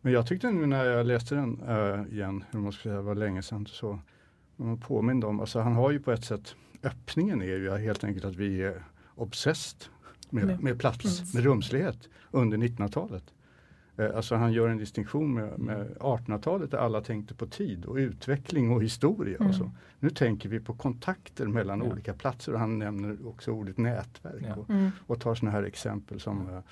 Men 0.00 0.12
jag 0.12 0.26
tyckte 0.26 0.50
nu 0.50 0.66
när 0.66 0.84
jag 0.84 1.06
läste 1.06 1.34
den 1.34 1.60
äh, 1.68 2.12
igen, 2.14 2.44
hur 2.50 2.60
man 2.60 2.72
ska 2.72 2.82
säga, 2.82 2.94
det 2.96 3.02
var 3.02 3.14
länge 3.14 3.42
sedan, 3.42 3.66
så 3.66 3.98
man 4.56 4.78
påmind 4.80 5.24
om, 5.24 5.40
alltså 5.40 5.60
han 5.60 5.72
har 5.72 5.90
ju 5.90 6.00
på 6.00 6.12
ett 6.12 6.24
sätt, 6.24 6.54
öppningen 6.82 7.42
är 7.42 7.46
ju 7.46 7.76
helt 7.76 8.04
enkelt 8.04 8.24
att 8.24 8.36
vi 8.36 8.62
är 8.62 8.82
obsessed 9.14 9.84
med, 10.30 10.46
Med 10.46 10.62
med 10.62 10.78
plats, 10.78 10.98
plats. 10.98 11.34
med 11.34 11.44
rumslighet 11.44 12.08
under 12.30 12.58
1900-talet. 12.58 13.24
Eh, 13.96 14.16
Alltså 14.16 14.34
han 14.34 14.52
gör 14.52 14.68
en 14.68 14.78
distinktion 14.78 15.34
med, 15.34 15.58
med 15.58 15.96
1800-talet 16.00 16.70
där 16.70 16.78
alla 16.78 17.00
tänkte 17.00 17.34
på 17.34 17.46
tid 17.46 17.84
och 17.84 17.94
utveckling 17.96 18.70
och 18.70 18.82
historia. 18.82 19.36
Mm. 19.36 19.48
Och 19.48 19.54
så. 19.54 19.70
Nu 19.98 20.10
tänker 20.10 20.48
vi 20.48 20.60
på 20.60 20.74
kontakter 20.74 21.46
mellan 21.46 21.78
Ja. 21.84 21.92
olika 21.92 22.14
platser 22.14 22.52
och 22.52 22.60
han 22.60 22.78
nämner 22.78 23.16
också 23.28 23.50
ordet 23.50 23.78
nätverk. 23.78 24.42
Ja. 24.48 24.54
Och, 24.54 24.70
Mm. 24.70 24.90
och 25.06 25.20
tar 25.20 25.34
sådana 25.34 25.52
här 25.56 25.62
exempel 25.62 26.20
som 26.20 26.62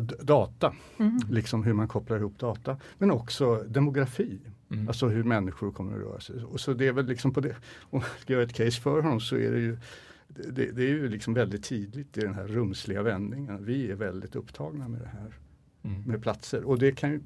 d- 0.00 0.14
data, 0.22 0.74
Mm. 0.98 1.18
liksom 1.30 1.64
hur 1.64 1.72
man 1.72 1.88
kopplar 1.88 2.16
ihop 2.18 2.38
data. 2.38 2.76
Men 2.98 3.10
också 3.10 3.64
demografi, 3.68 4.40
Mm. 4.70 4.88
alltså 4.88 5.08
hur 5.08 5.24
människor 5.24 5.70
kommer 5.72 5.92
att 5.92 5.98
röra 6.00 6.20
sig. 6.20 6.44
Och 6.44 6.60
så 6.60 6.72
det 6.72 6.88
är 6.88 6.92
väl 6.92 7.06
liksom 7.06 7.32
på 7.32 7.40
det, 7.40 7.56
om 7.80 8.00
jag 8.00 8.20
ska 8.20 8.32
göra 8.32 8.42
ett 8.42 8.52
case 8.54 8.80
för 8.80 9.00
honom 9.02 9.20
så 9.20 9.36
är 9.36 9.50
det 9.50 9.60
ju 9.60 9.78
det, 10.28 10.70
det 10.70 10.82
är 10.82 10.88
ju 10.88 11.08
liksom 11.08 11.34
väldigt 11.34 11.64
tydligt 11.64 12.18
i 12.18 12.20
den 12.20 12.34
här 12.34 12.46
rumsliga 12.46 13.02
vändningen. 13.02 13.64
Vi 13.64 13.90
är 13.90 13.94
väldigt 13.94 14.36
upptagna 14.36 14.88
med 14.88 15.00
det 15.00 15.06
här 15.08 15.32
Mm. 15.84 16.02
med 16.02 16.22
platser 16.22 16.64
och 16.64 16.78
det 16.78 16.92
kan 16.92 17.10
ju 17.10 17.20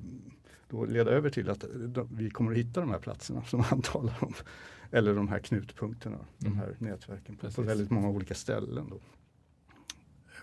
då 0.69 0.85
leda 0.85 1.11
över 1.11 1.31
till 1.31 1.51
att 1.51 1.65
de, 1.89 2.09
vi 2.13 2.31
kommer 2.31 2.53
att 2.53 2.59
hitta 2.59 2.81
de 2.81 2.91
här 2.91 2.99
platserna 2.99 3.45
som 3.45 3.61
han 3.65 3.83
talar 3.83 4.15
om. 4.21 4.35
Eller 4.91 5.15
de 5.15 5.29
här 5.29 5.39
knutpunkterna, 5.39 6.19
de 6.39 6.47
Mm. 6.47 6.59
här 6.59 6.77
nätverken 6.79 7.37
på, 7.37 7.51
på 7.51 7.63
väldigt 7.63 7.91
många 7.91 8.09
olika 8.09 8.35
ställen. 8.35 8.87
Då. 8.91 9.01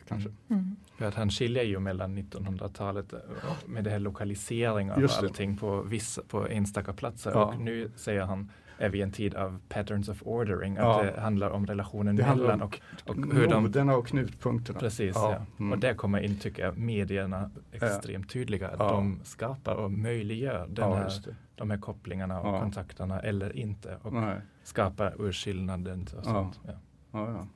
Kanske. 0.08 0.32
Mm. 0.50 0.76
För 0.98 1.06
att 1.06 1.14
han 1.16 1.30
skiljer 1.30 1.64
ju 1.64 1.80
mellan 1.80 2.18
1900-talet 2.18 3.14
eh, 3.14 3.20
med 3.66 3.84
det 3.84 3.90
här 3.90 4.00
lokalisering 4.00 4.92
av 4.92 5.08
allting 5.20 5.58
på, 5.58 5.82
vissa, 5.82 6.22
på 6.22 6.48
enstaka 6.48 6.94
platser. 6.94 7.32
Ja. 7.32 7.46
Och 7.46 7.62
nu 7.62 7.92
säger 7.96 8.22
han 8.22 8.52
är 8.78 8.90
vi 8.90 8.98
i 8.98 9.02
en 9.02 9.12
tid 9.12 9.36
av 9.36 9.60
patterns 9.70 10.10
of 10.10 10.22
ordering. 10.24 10.78
Att 10.78 10.84
Ja. 10.84 11.04
det 11.04 11.22
handlar 11.22 11.50
om 11.50 11.66
relationen 11.68 12.16
Det 12.16 12.24
mellan 12.24 12.62
om 12.62 12.68
och, 12.68 12.80
och 13.06 13.16
hur 13.34 13.48
de 13.48 13.90
och 13.90 14.08
knutpunkterna. 14.08 14.80
Precis, 14.80 15.16
Ja, 15.16 15.32
ja. 15.32 15.46
mm. 15.60 15.72
Och 15.72 15.80
där 15.80 15.94
kommer 15.94 16.20
in, 16.20 16.40
tycker 16.40 16.64
jag, 16.64 16.78
medierna 16.78 17.52
extremt 17.72 18.30
tydliga. 18.30 18.68
Att 18.70 18.80
Ja. 18.80 18.92
de 18.92 19.20
skapar 19.24 19.76
och 19.76 19.92
möjliggör 19.92 20.68
den 20.70 20.90
ja, 20.90 20.96
här, 20.96 21.12
de 21.56 21.70
här 21.72 21.78
kopplingarna 21.78 22.42
och 22.42 22.48
Ja. 22.56 22.60
kontakterna 22.60 23.20
eller 23.20 23.58
inte. 23.58 23.98
Och 24.02 24.14
Nej. 24.14 24.38
skapar 24.64 25.22
urskillnaden 25.22 26.08
och 26.18 26.24
sånt. 26.26 26.60
Ja. 26.68 26.74
Ja, 27.12 27.28
ja. 27.30 27.48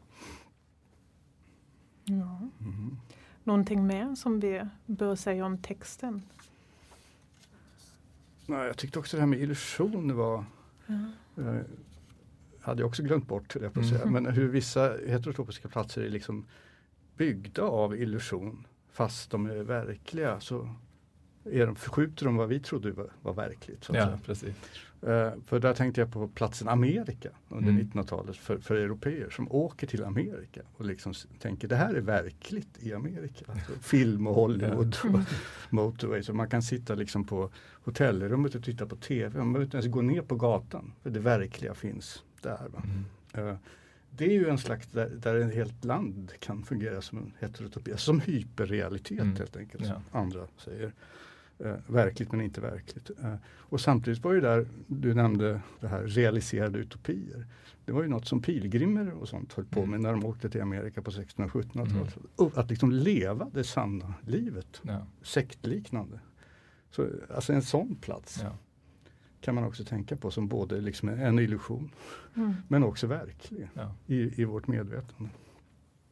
Ja. 2.04 2.40
Mhm. 2.58 2.98
Någonting 3.44 3.88
mer 3.88 4.16
som 4.16 4.40
vi 4.40 4.62
bör 4.86 5.16
säga 5.16 5.46
om 5.46 5.58
texten? 5.58 6.22
Nej, 8.46 8.68
jag 8.68 8.78
tyckte 8.78 9.00
också 9.00 9.18
det 9.18 9.22
här 9.22 9.28
med 9.28 9.40
illusion 9.40 10.16
var 10.16 10.46
Eh, 11.38 11.62
hade 12.62 12.82
jag 12.82 12.88
också 12.88 13.04
glömt 13.04 13.28
bort, 13.28 13.56
jag 13.56 13.74
på 13.74 13.84
säga. 13.84 14.02
Mm. 14.02 14.24
Men 14.24 14.34
hur 14.34 14.48
vissa 14.48 14.98
heterotopiska 15.08 15.68
platser 15.68 16.02
är 16.02 16.10
liksom 16.10 16.46
byggda 17.18 17.62
av 17.62 17.96
illusion 17.96 18.68
fast 18.92 19.32
de 19.32 19.46
är 19.46 19.64
verkliga 19.64 20.40
så 20.40 20.76
är 21.52 21.66
de, 21.66 21.76
förskjuter 21.76 22.26
de 22.26 22.36
vad 22.36 22.50
vi 22.50 22.60
trodde 22.60 22.92
var, 22.92 23.10
var 23.22 23.34
verkligt. 23.34 23.86
Ja, 23.88 23.94
säga. 23.94 24.20
precis. 24.26 24.56
Eh, 25.02 25.32
för 25.46 25.60
där 25.60 25.74
tänkte 25.74 26.02
jag 26.02 26.12
på 26.14 26.28
platsen 26.28 26.68
Amerika 26.68 27.30
under 27.50 27.70
Mm. 27.72 27.88
1900-talet 27.94 28.38
för, 28.38 28.58
för 28.58 28.76
europeer 28.76 29.30
som 29.30 29.52
åker 29.52 29.88
till 29.88 30.04
Amerika 30.04 30.62
och 30.78 30.86
liksom 30.86 31.14
tänker 31.40 31.68
det 31.68 31.76
här 31.76 31.94
är 31.94 32.02
verkligt 32.02 32.78
i 32.80 32.94
Amerika. 32.94 33.46
Alltså, 33.52 33.72
film 33.82 34.28
och 34.28 34.36
Hollywood 34.36 34.96
Mm. 35.04 35.16
och 35.16 35.22
motorway. 35.74 36.24
Så 36.24 36.34
man 36.34 36.50
kan 36.50 36.62
sitta 36.62 36.96
liksom 36.96 37.24
på 37.24 37.50
hotellrummet 37.84 38.56
och 38.56 38.64
titta 38.64 38.86
på 38.86 38.96
TV. 38.96 39.38
Man 39.40 39.54
behöver 39.54 39.66
inte 39.66 39.78
ens 39.78 39.92
gå 39.94 40.02
ner 40.02 40.22
på 40.22 40.36
gatan 40.36 40.94
för 41.04 41.10
det 41.10 41.20
verkliga 41.20 41.74
finns 41.74 42.24
där. 42.42 42.68
Mm. 43.34 43.50
Eh, 43.50 43.56
det 44.12 44.26
är 44.26 44.32
ju 44.34 44.50
en 44.50 44.58
slags 44.58 44.88
där, 44.88 45.10
där 45.10 45.36
ett 45.36 45.54
helt 45.56 45.86
land 45.86 46.32
kan 46.40 46.64
fungera 46.64 47.02
som 47.02 47.18
en 47.18 47.34
heterotopi, 47.40 47.92
alltså 47.92 48.06
som 48.06 48.20
hyperrealitet 48.20 49.20
Mm. 49.22 49.36
helt 49.36 49.58
enkelt. 49.58 49.86
Ja. 49.86 49.94
Som 49.94 50.20
andra 50.20 50.48
säger. 50.58 50.94
Eh, 51.60 51.76
verkligt 51.88 52.32
men 52.32 52.42
inte 52.42 52.62
verkligt. 52.62 53.10
Eh, 53.24 53.34
och 53.48 53.82
samtidigt 53.82 54.24
var 54.24 54.34
ju 54.34 54.42
där, 54.42 54.68
du 54.88 55.14
nämnde 55.14 55.62
det 55.80 55.88
här 55.88 56.04
realiserade 56.04 56.80
utopier. 56.80 57.46
Det 57.86 57.92
var 57.92 58.02
ju 58.02 58.08
något 58.08 58.28
som 58.28 58.42
pilgrimer 58.42 59.10
och 59.12 59.28
sånt 59.30 59.54
höll 59.54 59.66
på 59.66 59.80
Mm. 59.80 59.92
med 59.92 60.02
när 60.02 60.12
de 60.12 60.26
åkte 60.26 60.50
till 60.50 60.62
Amerika 60.62 61.02
på 61.02 61.12
1600 61.12 61.52
och 61.60 61.66
1700-talet. 61.66 62.40
Mm. 62.40 62.52
Att 62.56 62.70
liksom 62.70 62.92
leva 62.92 63.50
det 63.54 63.64
sanna 63.64 64.14
livet, 64.22 64.82
Ja. 64.82 65.06
sektliknande. 65.22 66.20
Så, 66.92 67.08
alltså 67.36 67.54
en 67.54 67.62
sån 67.62 67.96
plats 67.96 68.40
Ja. 68.44 68.58
kan 69.42 69.56
man 69.56 69.64
också 69.64 69.84
tänka 69.84 70.16
på 70.16 70.32
som 70.32 70.48
både 70.48 70.82
liksom 70.82 71.10
en 71.10 71.40
illusion 71.40 71.92
Mm. 72.36 72.54
men 72.68 72.84
också 72.84 73.08
verklig 73.08 73.68
Ja. 73.74 73.94
i, 74.08 74.42
i 74.42 74.46
vårt 74.46 74.68
medvetande. 74.68 75.30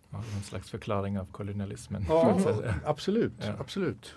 Ja, 0.10 0.18
någon 0.18 0.42
slags 0.44 0.70
förklaring 0.70 1.20
av 1.20 1.26
kolonialismen. 1.32 2.06
Ja, 2.10 2.40
absolut. 2.86 3.34
Ja. 3.40 3.54
absolut. 3.58 4.16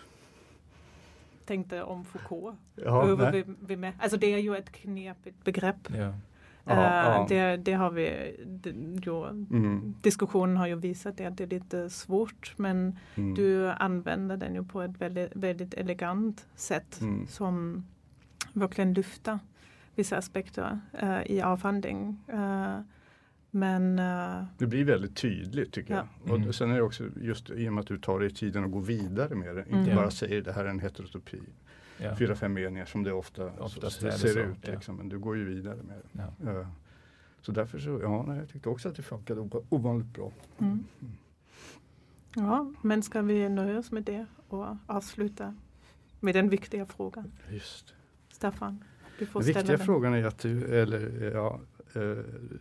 Tänkte 1.48 1.82
om 1.82 2.04
Foucault. 2.04 2.56
Ja, 2.74 3.16
nej. 3.18 3.30
vi, 3.32 3.44
vi 3.66 3.76
med? 3.76 3.92
Alltså 3.98 4.16
det 4.18 4.34
är 4.34 4.38
ju 4.38 4.56
ett 4.56 4.72
knepigt 4.72 5.44
begrepp. 5.44 5.88
ja. 5.96 6.12
Ja. 6.64 7.26
Det, 7.28 7.56
det 7.56 7.72
har 7.72 7.90
vi, 7.90 8.36
det, 8.46 8.72
jo, 9.02 9.24
Mm, 9.24 9.94
diskussionen 10.02 10.56
har 10.56 10.66
ju 10.66 10.74
visat 10.74 11.16
det, 11.16 11.26
att 11.26 11.36
det 11.36 11.44
är 11.44 11.48
lite 11.48 11.90
svårt 11.90 12.54
men 12.56 12.98
mm, 13.14 13.34
du 13.34 13.68
använder 13.70 14.36
den 14.36 14.54
ju 14.54 14.64
på 14.64 14.82
ett 14.82 15.00
väldigt, 15.00 15.36
väldigt 15.36 15.74
elegant 15.74 16.46
sätt 16.54 17.00
Mm. 17.00 17.26
som 17.26 17.84
verkligen 18.52 18.94
lyfter 18.94 19.38
vissa 19.94 20.16
aspekter 20.16 20.80
eh, 20.92 21.22
i 21.26 21.42
avhandling. 21.42 22.16
Eh, 22.28 22.78
men 23.50 23.98
eh, 23.98 24.44
Det 24.58 24.66
blir 24.66 24.84
väldigt 24.84 25.16
tydligt 25.16 25.72
tycker 25.72 25.94
Ja. 25.94 26.06
jag. 26.24 26.36
Mm. 26.36 26.48
Och 26.48 26.54
sen 26.54 26.70
är 26.70 26.74
det 26.74 26.82
också 26.82 27.04
just 27.20 27.50
i 27.50 27.68
och 27.68 27.72
med 27.72 27.80
att 27.80 27.86
du 27.86 27.98
tar 27.98 28.20
dig 28.20 28.30
tiden 28.30 28.64
att 28.64 28.70
gå 28.72 28.78
vidare 28.78 29.34
med 29.34 29.56
det. 29.56 29.62
Mm. 29.62 29.78
Inte 29.78 29.90
Ja. 29.90 29.96
bara 29.96 30.10
säger 30.10 30.42
det 30.42 30.52
här 30.52 30.64
är 30.64 30.68
en 30.68 30.80
heterotopi. 30.80 31.40
Ja. 32.00 32.16
Fyra, 32.16 32.34
fem 32.34 32.52
meningar 32.52 32.84
som 32.84 33.02
det 33.02 33.12
ofta 33.12 33.46
Oftast 33.58 34.00
så, 34.00 34.10
ser 34.10 34.28
så, 34.32 34.38
ut. 34.38 34.56
ja. 34.62 34.72
Liksom. 34.72 34.96
Men 34.96 35.08
du 35.08 35.18
går 35.18 35.36
ju 35.36 35.44
vidare 35.44 35.76
med 35.82 35.96
det. 36.12 36.22
Ja. 36.44 36.60
Eh, 36.60 36.66
Så 37.40 37.52
därför 37.52 37.78
så, 37.78 37.98
ja, 38.02 38.24
nej, 38.28 38.38
jag 38.38 38.48
tyckte 38.48 38.68
också 38.68 38.88
att 38.88 38.96
det 38.96 39.02
funkade 39.02 39.40
ova- 39.40 39.64
ovanligt 39.68 40.06
bra. 40.14 40.32
mm. 40.58 40.84
ja, 42.34 42.72
men 42.82 43.02
ska 43.02 43.22
vi 43.22 43.48
nöja 43.48 43.78
oss 43.78 43.90
med 43.92 44.02
det 44.02 44.26
och 44.48 44.66
avsluta 44.86 45.54
med 46.20 46.34
den 46.34 46.48
viktiga 46.48 46.86
frågan? 46.86 47.32
Just. 47.50 47.94
Staffan, 48.32 48.84
du 49.18 49.26
får 49.26 49.40
Den 49.40 49.44
ställa 49.44 49.58
viktiga 49.60 49.76
den. 49.76 49.86
frågan 49.86 50.14
är 50.14 50.24
att 50.24 50.38
du, 50.38 50.64
eller, 50.80 51.30
ja, 51.34 51.60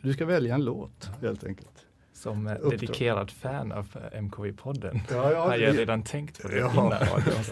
du 0.01 0.13
ska 0.13 0.25
välja 0.25 0.55
en 0.55 0.65
låt 0.65 1.09
helt 1.21 1.43
enkelt. 1.43 1.69
Som 2.13 2.47
eh, 2.47 2.53
Uppdrag. 2.53 2.71
dedikerad 2.71 3.31
fan 3.31 3.71
av 3.71 3.87
eh, 4.11 4.21
MKV-podden 4.21 4.99
Ja, 5.11 5.31
ja, 5.31 5.43
har 5.47 5.57
jag 5.57 5.73
det- 5.75 5.81
redan 5.81 6.03
tänkt 6.03 6.41
på 6.41 6.47
det 6.47 6.57
Ja. 6.57 6.71
innan. 6.71 6.89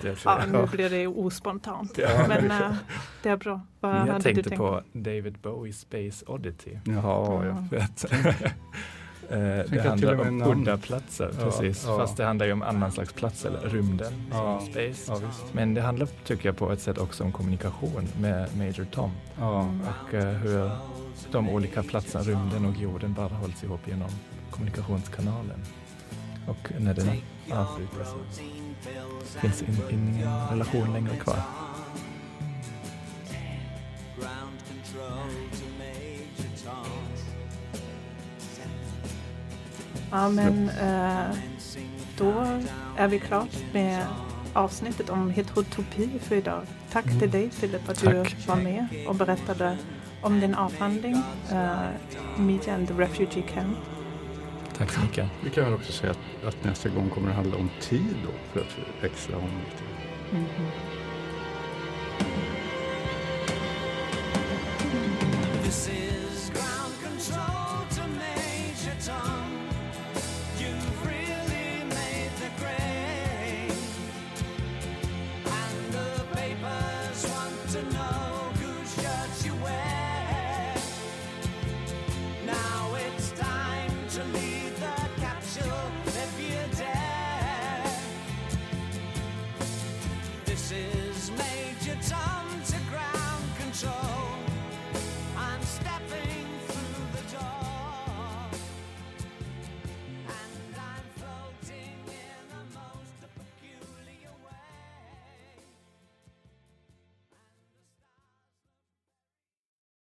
Det 0.01 0.15
Ja, 0.25 0.41
nu 0.51 0.67
blir 0.71 0.89
det 0.89 1.07
ospontant. 1.07 1.97
Ja. 1.97 2.25
Men 2.27 2.51
eh, 2.51 2.75
det 3.23 3.29
är 3.29 3.38
bra. 3.38 3.61
Vad 3.79 3.91
hade 3.91 4.07
Jag 4.11 4.19
du 4.19 4.23
tänkte 4.23 4.43
tänkt 4.49 4.57
på 4.57 4.81
David 4.93 5.38
Bowies 5.38 5.79
Space 5.79 6.25
Oddity. 6.27 6.77
Jaha, 6.85 7.45
ja. 7.71 7.77
Eh, 9.29 9.38
det 9.69 9.81
handlar 9.88 10.15
om 10.27 10.41
udda 10.43 10.77
platser, 10.77 11.31
Ja, 11.39 11.45
precis. 11.45 11.83
ja. 11.88 11.97
Fast 11.97 12.17
det 12.17 12.25
handlar 12.25 12.45
ju 12.45 12.51
om 12.53 12.61
annan 12.61 12.91
slags 12.91 13.13
plats, 13.13 13.45
eller 13.45 13.59
rymden, 13.59 14.13
Ja. 14.31 14.61
space. 14.71 15.21
Men 15.51 15.73
det 15.73 15.81
handlar, 15.81 16.07
tycker 16.25 16.49
jag, 16.49 16.57
på 16.57 16.71
ett 16.71 16.81
sätt 16.81 16.97
också 16.97 17.23
om 17.23 17.31
kommunikation 17.31 18.07
med 18.19 18.57
Major 18.57 18.85
Tom. 18.91 19.11
Ja. 19.39 19.67
Och 20.07 20.13
eh, 20.13 20.25
hur 20.33 20.69
de 21.31 21.49
olika 21.49 21.83
platserna, 21.83 22.23
rymden 22.23 22.65
och 22.65 22.75
jorden, 22.75 23.13
bara 23.13 23.27
hålls 23.33 23.63
ihop 23.63 23.88
genom 23.88 24.09
kommunikationskanalen. 24.51 25.61
Och 26.47 26.71
när 26.79 26.93
den 26.93 27.07
avbryts 27.51 28.13
finns 29.41 29.61
in, 29.61 29.77
in 29.89 30.23
en 30.23 30.47
relation 30.49 30.93
längre 30.93 31.15
kvar. 31.15 31.38
Ja, 40.15 40.30
men 40.30 40.69
eh, 40.69 41.38
då 42.17 42.34
är 42.97 43.08
vi 43.08 43.19
klart 43.19 43.73
med 43.73 44.06
avsnittet 44.54 45.10
om 45.10 45.30
heterotopi 45.30 46.10
för 46.19 46.36
idag. 46.36 46.62
Tack 46.91 47.19
till 47.19 47.32
dig 47.32 47.49
Filip 47.49 47.89
att 47.89 47.99
du 47.99 48.06
Tack. 48.06 48.47
var 48.47 48.56
med 48.56 48.88
och 49.08 49.15
berättade 49.15 49.78
om 50.21 50.39
din 50.39 50.56
avhandling 50.56 51.15
uh, 51.51 51.89
Media 52.38 52.75
and 52.75 52.88
the 52.88 52.93
Refugee 52.93 53.43
Camp. 53.54 53.78
Tack 54.78 54.91
så 54.91 55.01
mycket. 55.01 55.30
Vi 55.43 55.49
kan 55.49 55.63
väl 55.63 55.73
också 55.73 55.91
säga 55.91 56.12
att, 56.12 56.47
att 56.47 56.63
nästa 56.63 56.89
gång 56.89 57.10
kommer 57.10 57.28
det 57.28 57.34
handla 57.34 57.58
om 57.58 57.69
tid 57.82 58.15
då 58.23 58.32
för 58.54 58.60
att 58.60 59.04
växla 59.04 59.38
om 59.38 59.43
lite. 59.43 59.84
Mhm. 60.32 60.71
This 60.91 61.04